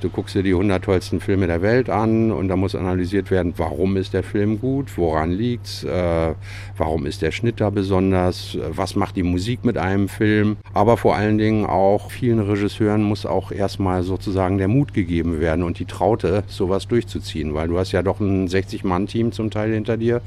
Du 0.00 0.08
guckst 0.08 0.34
dir 0.34 0.42
die 0.42 0.52
100 0.52 0.82
tollsten 0.82 1.20
Filme 1.20 1.46
der 1.46 1.60
Welt 1.60 1.90
an 1.90 2.32
und 2.32 2.48
da 2.48 2.56
muss 2.56 2.74
analysiert 2.74 3.30
werden, 3.30 3.52
warum 3.58 3.98
ist 3.98 4.14
der 4.14 4.22
Film 4.22 4.58
gut, 4.58 4.96
woran 4.96 5.30
liegt's, 5.30 5.84
äh, 5.84 6.34
warum 6.78 7.04
ist 7.04 7.20
der 7.20 7.32
Schnitt 7.32 7.60
da 7.60 7.68
besonders, 7.68 8.56
was 8.70 8.96
macht 8.96 9.16
die 9.16 9.22
Musik 9.22 9.62
mit 9.62 9.76
einem 9.76 10.08
Film. 10.08 10.56
Aber 10.72 10.96
vor 10.96 11.16
allen 11.16 11.36
Dingen 11.36 11.66
auch 11.66 12.10
vielen 12.10 12.40
Regisseuren 12.40 13.02
muss 13.02 13.26
auch 13.26 13.52
erstmal 13.52 14.02
sozusagen 14.02 14.56
der 14.56 14.68
Mut 14.68 14.94
gegeben 14.94 15.38
werden 15.38 15.62
und 15.62 15.78
die 15.78 15.84
Traute, 15.84 16.44
sowas 16.46 16.88
durchzuziehen, 16.88 17.52
weil 17.52 17.68
du 17.68 17.78
hast 17.78 17.92
ja 17.92 18.02
doch 18.02 18.20
ein 18.20 18.48
60-Mann-Team 18.48 19.32
zum 19.32 19.50
Teil 19.50 19.74
hinter 19.74 19.98
dir 19.98 20.22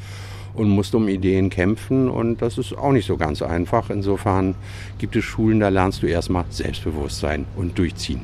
und 0.54 0.70
musst 0.70 0.94
um 0.94 1.08
Ideen 1.08 1.50
kämpfen 1.50 2.10
und 2.10 2.44
das 2.44 2.60
ist 2.60 2.78
auch 2.78 2.92
nicht 2.92 3.08
so 3.08 3.18
ganz 3.18 3.42
einfach. 3.42 3.90
Insofern 3.90 4.54
gibt 5.00 5.16
es 5.16 5.24
Schulen, 5.24 5.60
da 5.60 5.70
lernst 5.70 6.04
du 6.04 6.08
erstmal 6.08 6.46
Selbstbewusstsein 6.52 7.46
und 7.56 7.80
durchziehen. 7.80 8.22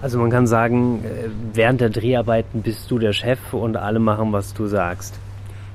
Also 0.00 0.18
man 0.18 0.30
kann 0.30 0.46
sagen, 0.46 1.02
äh, 1.04 1.28
während 1.54 1.80
der 1.80 1.90
Dreharbeiten 1.90 2.62
bist 2.62 2.90
du 2.90 2.98
der 2.98 3.12
Chef 3.12 3.52
und 3.52 3.76
alle 3.76 3.98
machen, 3.98 4.32
was 4.32 4.54
du 4.54 4.66
sagst. 4.66 5.18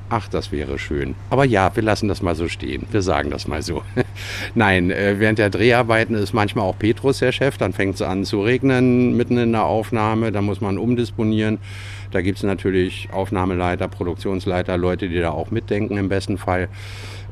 Ach, 0.09 0.27
das 0.27 0.51
wäre 0.51 0.77
schön. 0.77 1.15
Aber 1.29 1.43
ja, 1.43 1.75
wir 1.75 1.81
lassen 1.81 2.07
das 2.07 2.21
mal 2.21 2.36
so 2.36 2.47
stehen. 2.47 2.86
Wir 2.91 3.01
sagen 3.01 3.31
das 3.31 3.47
mal 3.47 3.63
so. 3.63 3.81
Nein, 4.55 4.91
äh, 4.91 5.15
während 5.17 5.39
der 5.39 5.49
Dreharbeiten 5.49 6.15
ist 6.15 6.33
manchmal 6.33 6.65
auch 6.65 6.77
Petrus 6.77 7.19
der 7.19 7.31
Chef. 7.31 7.57
Dann 7.57 7.73
fängt 7.73 7.95
es 7.95 8.01
an 8.01 8.23
zu 8.23 8.43
regnen 8.43 9.17
mitten 9.17 9.38
in 9.38 9.51
der 9.53 9.65
Aufnahme. 9.65 10.31
Da 10.31 10.41
muss 10.41 10.62
man 10.62 10.77
umdisponieren. 10.77 11.57
Da 12.12 12.21
gibt 12.21 12.38
es 12.38 12.43
natürlich 12.43 13.09
Aufnahmeleiter, 13.12 13.88
Produktionsleiter, 13.88 14.77
Leute, 14.77 15.09
die 15.09 15.19
da 15.19 15.31
auch 15.31 15.49
mitdenken 15.49 15.97
im 15.97 16.09
besten 16.09 16.38
Fall. 16.38 16.69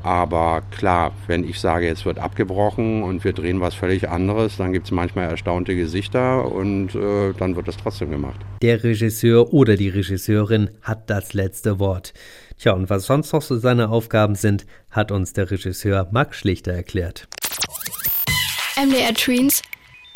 Aber 0.02 0.62
klar, 0.70 1.12
wenn 1.26 1.44
ich 1.44 1.60
sage, 1.60 1.86
jetzt 1.86 2.04
wird 2.04 2.18
abgebrochen 2.18 3.02
und 3.02 3.24
wir 3.24 3.32
drehen 3.32 3.60
was 3.60 3.74
völlig 3.74 4.08
anderes, 4.08 4.56
dann 4.56 4.72
gibt 4.72 4.86
es 4.86 4.92
manchmal 4.92 5.28
erstaunte 5.28 5.76
Gesichter 5.76 6.50
und 6.50 6.94
äh, 6.94 7.32
dann 7.38 7.56
wird 7.56 7.68
das 7.68 7.76
trotzdem 7.76 8.10
gemacht. 8.10 8.40
Der 8.62 8.82
Regisseur 8.82 9.52
oder 9.52 9.76
die 9.76 9.88
Regisseurin 9.88 10.70
hat 10.82 11.08
das 11.08 11.34
letzte 11.34 11.78
Wort. 11.78 12.14
Tja, 12.58 12.72
und 12.72 12.90
was 12.90 13.06
sonst 13.06 13.32
noch 13.32 13.42
so 13.42 13.56
seine 13.56 13.90
Aufgaben 13.90 14.34
sind, 14.34 14.66
hat 14.90 15.10
uns 15.10 15.32
der 15.32 15.50
Regisseur 15.50 16.08
Max 16.12 16.38
Schlichter 16.38 16.72
erklärt. 16.72 17.28
MDR 18.76 19.14
Tweens, 19.14 19.62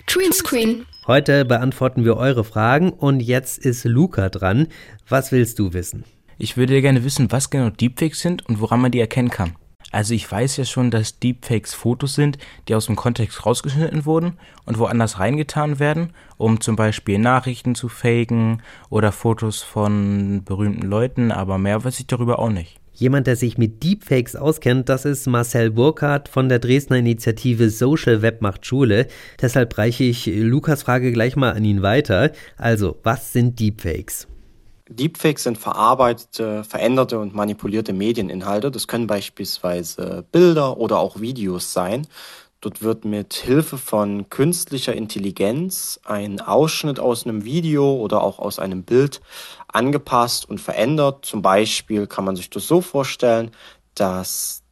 Tweenscreen. 0.06 0.86
Heute 1.06 1.44
beantworten 1.44 2.04
wir 2.04 2.16
eure 2.16 2.42
Fragen 2.42 2.90
und 2.90 3.20
jetzt 3.20 3.58
ist 3.58 3.84
Luca 3.84 4.28
dran. 4.28 4.68
Was 5.08 5.30
willst 5.30 5.58
du 5.58 5.72
wissen? 5.72 6.04
Ich 6.38 6.56
würde 6.56 6.80
gerne 6.82 7.04
wissen, 7.04 7.30
was 7.30 7.50
genau 7.50 7.70
Deepfakes 7.70 8.20
sind 8.20 8.46
und 8.46 8.60
woran 8.60 8.80
man 8.80 8.90
die 8.90 9.00
erkennen 9.00 9.30
kann. 9.30 9.56
Also 9.96 10.12
ich 10.12 10.30
weiß 10.30 10.58
ja 10.58 10.66
schon, 10.66 10.90
dass 10.90 11.20
Deepfakes 11.20 11.72
Fotos 11.72 12.16
sind, 12.16 12.36
die 12.68 12.74
aus 12.74 12.84
dem 12.84 12.96
Kontext 12.96 13.46
rausgeschnitten 13.46 14.04
wurden 14.04 14.34
und 14.66 14.78
woanders 14.78 15.18
reingetan 15.20 15.78
werden, 15.78 16.10
um 16.36 16.60
zum 16.60 16.76
Beispiel 16.76 17.18
Nachrichten 17.18 17.74
zu 17.74 17.88
faken 17.88 18.62
oder 18.90 19.10
Fotos 19.10 19.62
von 19.62 20.42
berühmten 20.44 20.86
Leuten, 20.86 21.32
aber 21.32 21.56
mehr 21.56 21.82
weiß 21.82 21.98
ich 21.98 22.06
darüber 22.06 22.40
auch 22.40 22.50
nicht. 22.50 22.78
Jemand, 22.92 23.26
der 23.26 23.36
sich 23.36 23.56
mit 23.56 23.82
Deepfakes 23.82 24.36
auskennt, 24.36 24.90
das 24.90 25.06
ist 25.06 25.26
Marcel 25.28 25.70
Burkhardt 25.70 26.28
von 26.28 26.50
der 26.50 26.58
Dresdner 26.58 26.98
Initiative 26.98 27.70
Social 27.70 28.20
Web 28.20 28.42
macht 28.42 28.66
Schule. 28.66 29.06
Deshalb 29.40 29.78
reiche 29.78 30.04
ich 30.04 30.26
Lukas 30.26 30.82
Frage 30.82 31.10
gleich 31.10 31.36
mal 31.36 31.54
an 31.54 31.64
ihn 31.64 31.80
weiter. 31.80 32.32
Also, 32.58 32.98
was 33.02 33.32
sind 33.32 33.58
Deepfakes? 33.58 34.28
Deepfakes 34.88 35.42
sind 35.42 35.58
verarbeitete, 35.58 36.62
veränderte 36.62 37.18
und 37.18 37.34
manipulierte 37.34 37.92
Medieninhalte. 37.92 38.70
Das 38.70 38.86
können 38.86 39.06
beispielsweise 39.06 40.24
Bilder 40.30 40.76
oder 40.78 40.98
auch 40.98 41.20
Videos 41.20 41.72
sein. 41.72 42.06
Dort 42.60 42.82
wird 42.82 43.04
mit 43.04 43.34
Hilfe 43.34 43.78
von 43.78 44.30
künstlicher 44.30 44.94
Intelligenz 44.94 46.00
ein 46.04 46.40
Ausschnitt 46.40 46.98
aus 47.00 47.24
einem 47.24 47.44
Video 47.44 47.96
oder 47.96 48.22
auch 48.22 48.38
aus 48.38 48.58
einem 48.58 48.82
Bild 48.82 49.20
angepasst 49.68 50.48
und 50.48 50.60
verändert. 50.60 51.24
Zum 51.24 51.42
Beispiel 51.42 52.06
kann 52.06 52.24
man 52.24 52.36
sich 52.36 52.48
das 52.48 52.66
so 52.66 52.80
vorstellen, 52.80 53.50
dass 53.94 54.62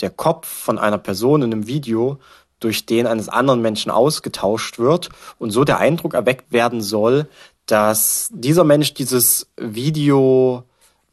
der 0.00 0.10
Kopf 0.10 0.46
von 0.46 0.78
einer 0.78 0.98
Person 0.98 1.42
in 1.42 1.52
einem 1.52 1.66
Video 1.66 2.18
durch 2.60 2.86
den 2.86 3.06
eines 3.06 3.28
anderen 3.28 3.62
Menschen 3.62 3.90
ausgetauscht 3.90 4.78
wird 4.78 5.10
und 5.38 5.50
so 5.50 5.64
der 5.64 5.78
Eindruck 5.78 6.14
erweckt 6.14 6.52
werden 6.52 6.80
soll, 6.80 7.28
dass 7.68 8.30
dieser 8.32 8.64
Mensch 8.64 8.94
dieses 8.94 9.50
Video 9.56 10.64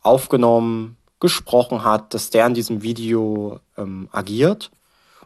aufgenommen, 0.01 0.97
gesprochen 1.19 1.83
hat, 1.83 2.13
dass 2.13 2.29
der 2.29 2.47
in 2.47 2.53
diesem 2.53 2.81
Video 2.81 3.59
ähm, 3.77 4.09
agiert, 4.11 4.71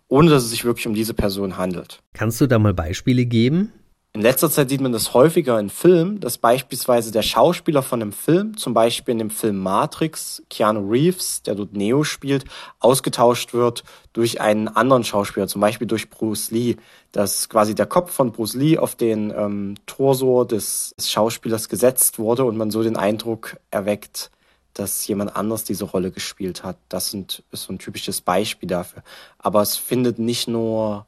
ohne 0.07 0.29
dass 0.29 0.43
es 0.43 0.49
sich 0.49 0.65
wirklich 0.65 0.87
um 0.87 0.93
diese 0.93 1.13
Person 1.13 1.57
handelt. 1.57 2.01
Kannst 2.13 2.41
du 2.41 2.47
da 2.47 2.57
mal 2.59 2.73
Beispiele 2.73 3.25
geben? 3.25 3.71
In 4.11 4.21
letzter 4.21 4.49
Zeit 4.49 4.69
sieht 4.69 4.81
man 4.81 4.91
das 4.91 5.13
häufiger 5.13 5.59
in 5.59 5.69
Filmen, 5.69 6.19
dass 6.19 6.39
beispielsweise 6.39 7.11
der 7.11 7.21
Schauspieler 7.21 7.83
von 7.83 8.01
einem 8.01 8.11
Film, 8.11 8.57
zum 8.57 8.73
Beispiel 8.73 9.11
in 9.11 9.19
dem 9.19 9.29
Film 9.29 9.59
Matrix, 9.59 10.41
Keanu 10.49 10.89
Reeves, 10.89 11.43
der 11.43 11.53
dort 11.53 11.73
Neo 11.73 12.03
spielt, 12.03 12.45
ausgetauscht 12.79 13.53
wird 13.53 13.83
durch 14.13 14.41
einen 14.41 14.67
anderen 14.67 15.03
Schauspieler, 15.03 15.47
zum 15.47 15.61
Beispiel 15.61 15.85
durch 15.85 16.09
Bruce 16.09 16.49
Lee, 16.49 16.77
dass 17.11 17.49
quasi 17.49 17.75
der 17.75 17.85
Kopf 17.85 18.11
von 18.11 18.31
Bruce 18.31 18.55
Lee 18.55 18.79
auf 18.79 18.95
den 18.95 19.31
ähm, 19.31 19.75
Torso 19.85 20.43
des, 20.43 20.95
des 20.97 21.11
Schauspielers 21.11 21.69
gesetzt 21.69 22.17
wurde 22.17 22.45
und 22.45 22.57
man 22.57 22.71
so 22.71 22.81
den 22.81 22.97
Eindruck 22.97 23.57
erweckt, 23.69 24.31
dass 24.73 25.05
jemand 25.05 25.35
anders 25.35 25.65
diese 25.65 25.85
Rolle 25.85 26.09
gespielt 26.09 26.63
hat. 26.63 26.77
Das 26.89 27.11
sind, 27.11 27.43
ist 27.51 27.63
so 27.63 27.73
ein 27.73 27.79
typisches 27.79 28.21
Beispiel 28.21 28.69
dafür. 28.69 29.03
Aber 29.37 29.61
es 29.61 29.77
findet 29.77 30.17
nicht 30.17 30.47
nur 30.47 31.05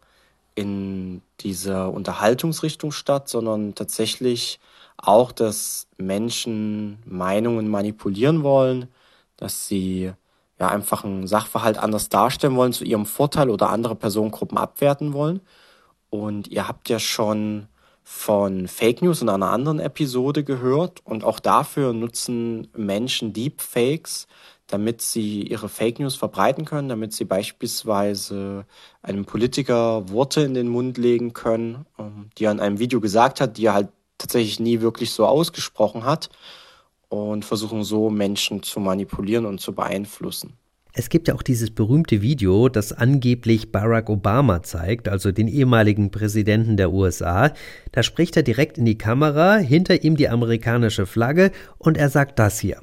in 0.55 1.21
dieser 1.39 1.91
Unterhaltungsrichtung 1.91 2.91
statt, 2.91 3.29
sondern 3.29 3.75
tatsächlich 3.75 4.59
auch, 4.97 5.31
dass 5.31 5.87
Menschen 5.97 6.99
Meinungen 7.05 7.67
manipulieren 7.69 8.43
wollen, 8.43 8.87
dass 9.37 9.67
sie 9.67 10.11
ja 10.59 10.67
einfach 10.67 11.03
einen 11.03 11.25
Sachverhalt 11.27 11.77
anders 11.77 12.09
darstellen 12.09 12.55
wollen 12.55 12.73
zu 12.73 12.83
ihrem 12.83 13.05
Vorteil 13.05 13.49
oder 13.49 13.69
andere 13.69 13.95
Personengruppen 13.95 14.57
abwerten 14.57 15.13
wollen. 15.13 15.41
Und 16.09 16.49
ihr 16.49 16.67
habt 16.67 16.89
ja 16.89 16.99
schon 16.99 17.67
von 18.03 18.67
Fake 18.67 19.01
News 19.01 19.21
in 19.21 19.29
einer 19.29 19.51
anderen 19.51 19.79
Episode 19.79 20.43
gehört 20.43 20.99
und 21.05 21.23
auch 21.23 21.39
dafür 21.39 21.93
nutzen 21.93 22.67
Menschen 22.75 23.33
Deepfakes, 23.33 24.27
damit 24.71 25.01
sie 25.01 25.43
ihre 25.43 25.69
Fake 25.69 25.99
News 25.99 26.15
verbreiten 26.15 26.65
können, 26.65 26.89
damit 26.89 27.13
sie 27.13 27.25
beispielsweise 27.25 28.65
einem 29.01 29.25
Politiker 29.25 30.09
Worte 30.09 30.41
in 30.41 30.53
den 30.53 30.67
Mund 30.67 30.97
legen 30.97 31.33
können, 31.33 31.85
ähm, 31.99 32.29
die 32.37 32.45
er 32.45 32.51
in 32.51 32.59
einem 32.59 32.79
Video 32.79 32.99
gesagt 33.01 33.41
hat, 33.41 33.57
die 33.57 33.65
er 33.65 33.73
halt 33.73 33.89
tatsächlich 34.17 34.59
nie 34.59 34.81
wirklich 34.81 35.11
so 35.11 35.25
ausgesprochen 35.25 36.05
hat 36.05 36.29
und 37.09 37.43
versuchen 37.43 37.83
so 37.83 38.09
Menschen 38.09 38.63
zu 38.63 38.79
manipulieren 38.79 39.45
und 39.45 39.59
zu 39.59 39.73
beeinflussen. 39.73 40.53
Es 40.93 41.07
gibt 41.07 41.29
ja 41.29 41.35
auch 41.35 41.41
dieses 41.41 41.71
berühmte 41.71 42.21
Video, 42.21 42.67
das 42.67 42.91
angeblich 42.91 43.71
Barack 43.71 44.09
Obama 44.09 44.61
zeigt, 44.61 45.07
also 45.07 45.31
den 45.31 45.47
ehemaligen 45.47 46.11
Präsidenten 46.11 46.75
der 46.75 46.91
USA. 46.91 47.53
Da 47.93 48.03
spricht 48.03 48.35
er 48.35 48.43
direkt 48.43 48.77
in 48.77 48.83
die 48.83 48.97
Kamera, 48.97 49.55
hinter 49.55 50.03
ihm 50.03 50.17
die 50.17 50.27
amerikanische 50.27 51.05
Flagge 51.05 51.51
und 51.77 51.97
er 51.97 52.09
sagt 52.09 52.39
das 52.39 52.59
hier. 52.59 52.81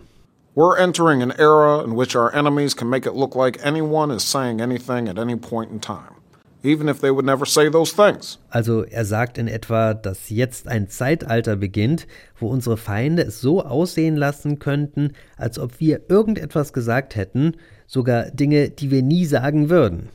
We're 0.58 0.76
entering 0.76 1.22
an 1.22 1.32
era 1.38 1.84
in 1.84 1.94
which 1.94 2.16
our 2.16 2.34
enemies 2.34 2.74
can 2.74 2.90
make 2.90 3.06
it 3.06 3.14
look 3.14 3.36
like 3.36 3.64
anyone 3.64 4.10
is 4.10 4.24
saying 4.24 4.60
anything 4.60 5.06
at 5.06 5.16
any 5.16 5.36
point 5.36 5.70
in 5.70 5.78
time. 5.78 6.16
Even 6.64 6.88
if 6.88 7.00
they 7.00 7.12
would 7.12 7.24
never 7.24 7.46
say 7.46 7.68
those 7.68 7.92
things. 7.92 8.38
Also 8.50 8.82
er 8.82 9.04
sagt 9.04 9.38
in 9.38 9.46
etwa, 9.46 9.94
dass 9.94 10.30
jetzt 10.30 10.66
ein 10.66 10.88
Zeitalter 10.88 11.54
beginnt, 11.54 12.08
wo 12.40 12.48
unsere 12.48 12.76
Feinde 12.76 13.22
es 13.22 13.40
so 13.40 13.62
aussehen 13.62 14.16
lassen 14.16 14.58
könnten, 14.58 15.12
als 15.36 15.60
ob 15.60 15.78
wir 15.78 16.10
irgendetwas 16.10 16.72
gesagt 16.72 17.14
hätten, 17.14 17.54
sogar 17.86 18.32
Dinge, 18.32 18.70
die 18.70 18.90
wir 18.90 19.04
nie 19.04 19.26
sagen 19.26 19.70
würden. 19.70 20.08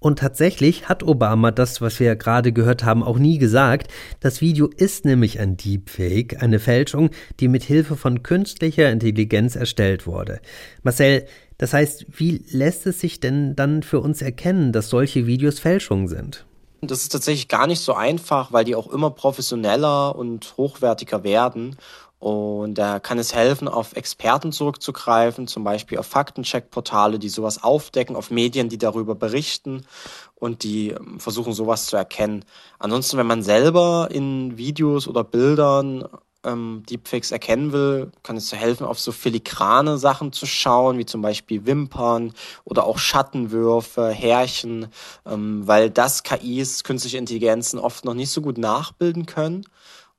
Und 0.00 0.18
tatsächlich 0.18 0.88
hat 0.88 1.02
Obama 1.02 1.50
das, 1.50 1.82
was 1.82 2.00
wir 2.00 2.16
gerade 2.16 2.52
gehört 2.52 2.84
haben, 2.84 3.02
auch 3.02 3.18
nie 3.18 3.36
gesagt. 3.36 3.92
Das 4.18 4.40
Video 4.40 4.66
ist 4.66 5.04
nämlich 5.04 5.38
ein 5.38 5.58
Deepfake, 5.58 6.42
eine 6.42 6.58
Fälschung, 6.58 7.10
die 7.38 7.48
mit 7.48 7.62
Hilfe 7.62 7.96
von 7.96 8.22
künstlicher 8.22 8.90
Intelligenz 8.90 9.56
erstellt 9.56 10.06
wurde. 10.06 10.40
Marcel, 10.82 11.26
das 11.58 11.74
heißt, 11.74 12.06
wie 12.08 12.42
lässt 12.50 12.86
es 12.86 13.00
sich 13.00 13.20
denn 13.20 13.54
dann 13.54 13.82
für 13.82 14.00
uns 14.00 14.22
erkennen, 14.22 14.72
dass 14.72 14.88
solche 14.88 15.26
Videos 15.26 15.60
Fälschungen 15.60 16.08
sind? 16.08 16.46
Das 16.80 17.02
ist 17.02 17.10
tatsächlich 17.10 17.48
gar 17.48 17.66
nicht 17.66 17.80
so 17.80 17.92
einfach, 17.92 18.52
weil 18.52 18.64
die 18.64 18.74
auch 18.74 18.90
immer 18.90 19.10
professioneller 19.10 20.16
und 20.16 20.54
hochwertiger 20.56 21.24
werden. 21.24 21.76
Und 22.20 22.74
da 22.74 23.00
kann 23.00 23.18
es 23.18 23.34
helfen, 23.34 23.66
auf 23.66 23.96
Experten 23.96 24.52
zurückzugreifen, 24.52 25.46
zum 25.46 25.64
Beispiel 25.64 25.96
auf 25.96 26.06
Faktencheck-Portale, 26.06 27.18
die 27.18 27.30
sowas 27.30 27.62
aufdecken, 27.62 28.14
auf 28.14 28.30
Medien, 28.30 28.68
die 28.68 28.76
darüber 28.76 29.14
berichten 29.14 29.86
und 30.34 30.62
die 30.62 30.90
ähm, 30.90 31.18
versuchen, 31.18 31.54
sowas 31.54 31.86
zu 31.86 31.96
erkennen. 31.96 32.44
Ansonsten, 32.78 33.16
wenn 33.16 33.26
man 33.26 33.42
selber 33.42 34.08
in 34.10 34.58
Videos 34.58 35.08
oder 35.08 35.24
Bildern 35.24 36.06
ähm, 36.44 36.82
Deepfakes 36.90 37.32
erkennen 37.32 37.72
will, 37.72 38.12
kann 38.22 38.36
es 38.36 38.52
helfen, 38.52 38.86
auf 38.86 39.00
so 39.00 39.12
filigrane 39.12 39.96
Sachen 39.96 40.34
zu 40.34 40.44
schauen, 40.44 40.98
wie 40.98 41.06
zum 41.06 41.22
Beispiel 41.22 41.64
Wimpern 41.64 42.34
oder 42.64 42.84
auch 42.84 42.98
Schattenwürfe, 42.98 44.10
Härchen, 44.10 44.88
ähm, 45.24 45.66
weil 45.66 45.88
das 45.88 46.22
KIs, 46.22 46.84
künstliche 46.84 47.16
Intelligenzen 47.16 47.78
oft 47.78 48.04
noch 48.04 48.14
nicht 48.14 48.30
so 48.30 48.42
gut 48.42 48.58
nachbilden 48.58 49.24
können 49.24 49.64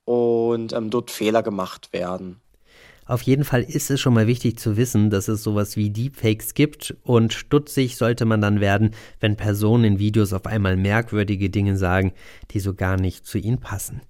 und 0.04 0.72
ähm, 0.72 0.90
dort 0.90 1.10
Fehler 1.10 1.42
gemacht 1.42 1.92
werden. 1.92 2.40
Auf 3.04 3.22
jeden 3.22 3.44
Fall 3.44 3.62
ist 3.62 3.90
es 3.90 4.00
schon 4.00 4.14
mal 4.14 4.28
wichtig 4.28 4.58
zu 4.58 4.76
wissen, 4.76 5.10
dass 5.10 5.26
es 5.26 5.42
sowas 5.42 5.76
wie 5.76 5.90
Deepfakes 5.90 6.54
gibt 6.54 6.94
und 7.02 7.32
stutzig 7.32 7.96
sollte 7.96 8.24
man 8.24 8.40
dann 8.40 8.60
werden, 8.60 8.92
wenn 9.18 9.36
Personen 9.36 9.84
in 9.84 9.98
Videos 9.98 10.32
auf 10.32 10.46
einmal 10.46 10.76
merkwürdige 10.76 11.50
Dinge 11.50 11.76
sagen, 11.76 12.12
die 12.52 12.60
so 12.60 12.74
gar 12.74 12.96
nicht 12.96 13.26
zu 13.26 13.38
ihnen 13.38 13.58
passen. 13.58 14.02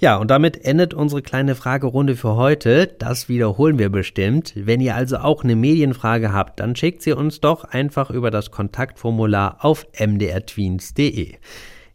Ja, 0.00 0.16
und 0.16 0.30
damit 0.30 0.64
endet 0.64 0.94
unsere 0.94 1.22
kleine 1.22 1.56
Fragerunde 1.56 2.14
für 2.14 2.36
heute. 2.36 2.86
Das 2.86 3.28
wiederholen 3.28 3.80
wir 3.80 3.88
bestimmt. 3.88 4.52
Wenn 4.54 4.80
ihr 4.80 4.94
also 4.94 5.18
auch 5.18 5.42
eine 5.42 5.56
Medienfrage 5.56 6.32
habt, 6.32 6.60
dann 6.60 6.76
schickt 6.76 7.02
sie 7.02 7.12
uns 7.12 7.40
doch 7.40 7.64
einfach 7.64 8.10
über 8.10 8.30
das 8.30 8.52
Kontaktformular 8.52 9.64
auf 9.64 9.86
mdrtweens.de. 9.98 11.36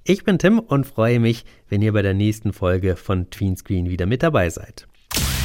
Ich 0.06 0.26
bin 0.26 0.38
Tim 0.38 0.60
und 0.60 0.86
freue 0.86 1.22
mich, 1.22 1.46
wenn 1.70 1.82
ihr 1.82 1.94
bei 1.94 2.02
der 2.02 2.14
nächsten 2.14 2.52
Folge 2.52 2.98
von 2.98 3.30
Tweenscreen 3.30 3.90
wieder 3.90 4.06
mit 4.06 4.22
dabei 4.22 4.50
seid. 4.50 4.86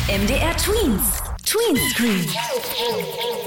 MDR 0.08 0.56
Tweens. 0.56 1.22
Tweenscreen. 1.44 3.37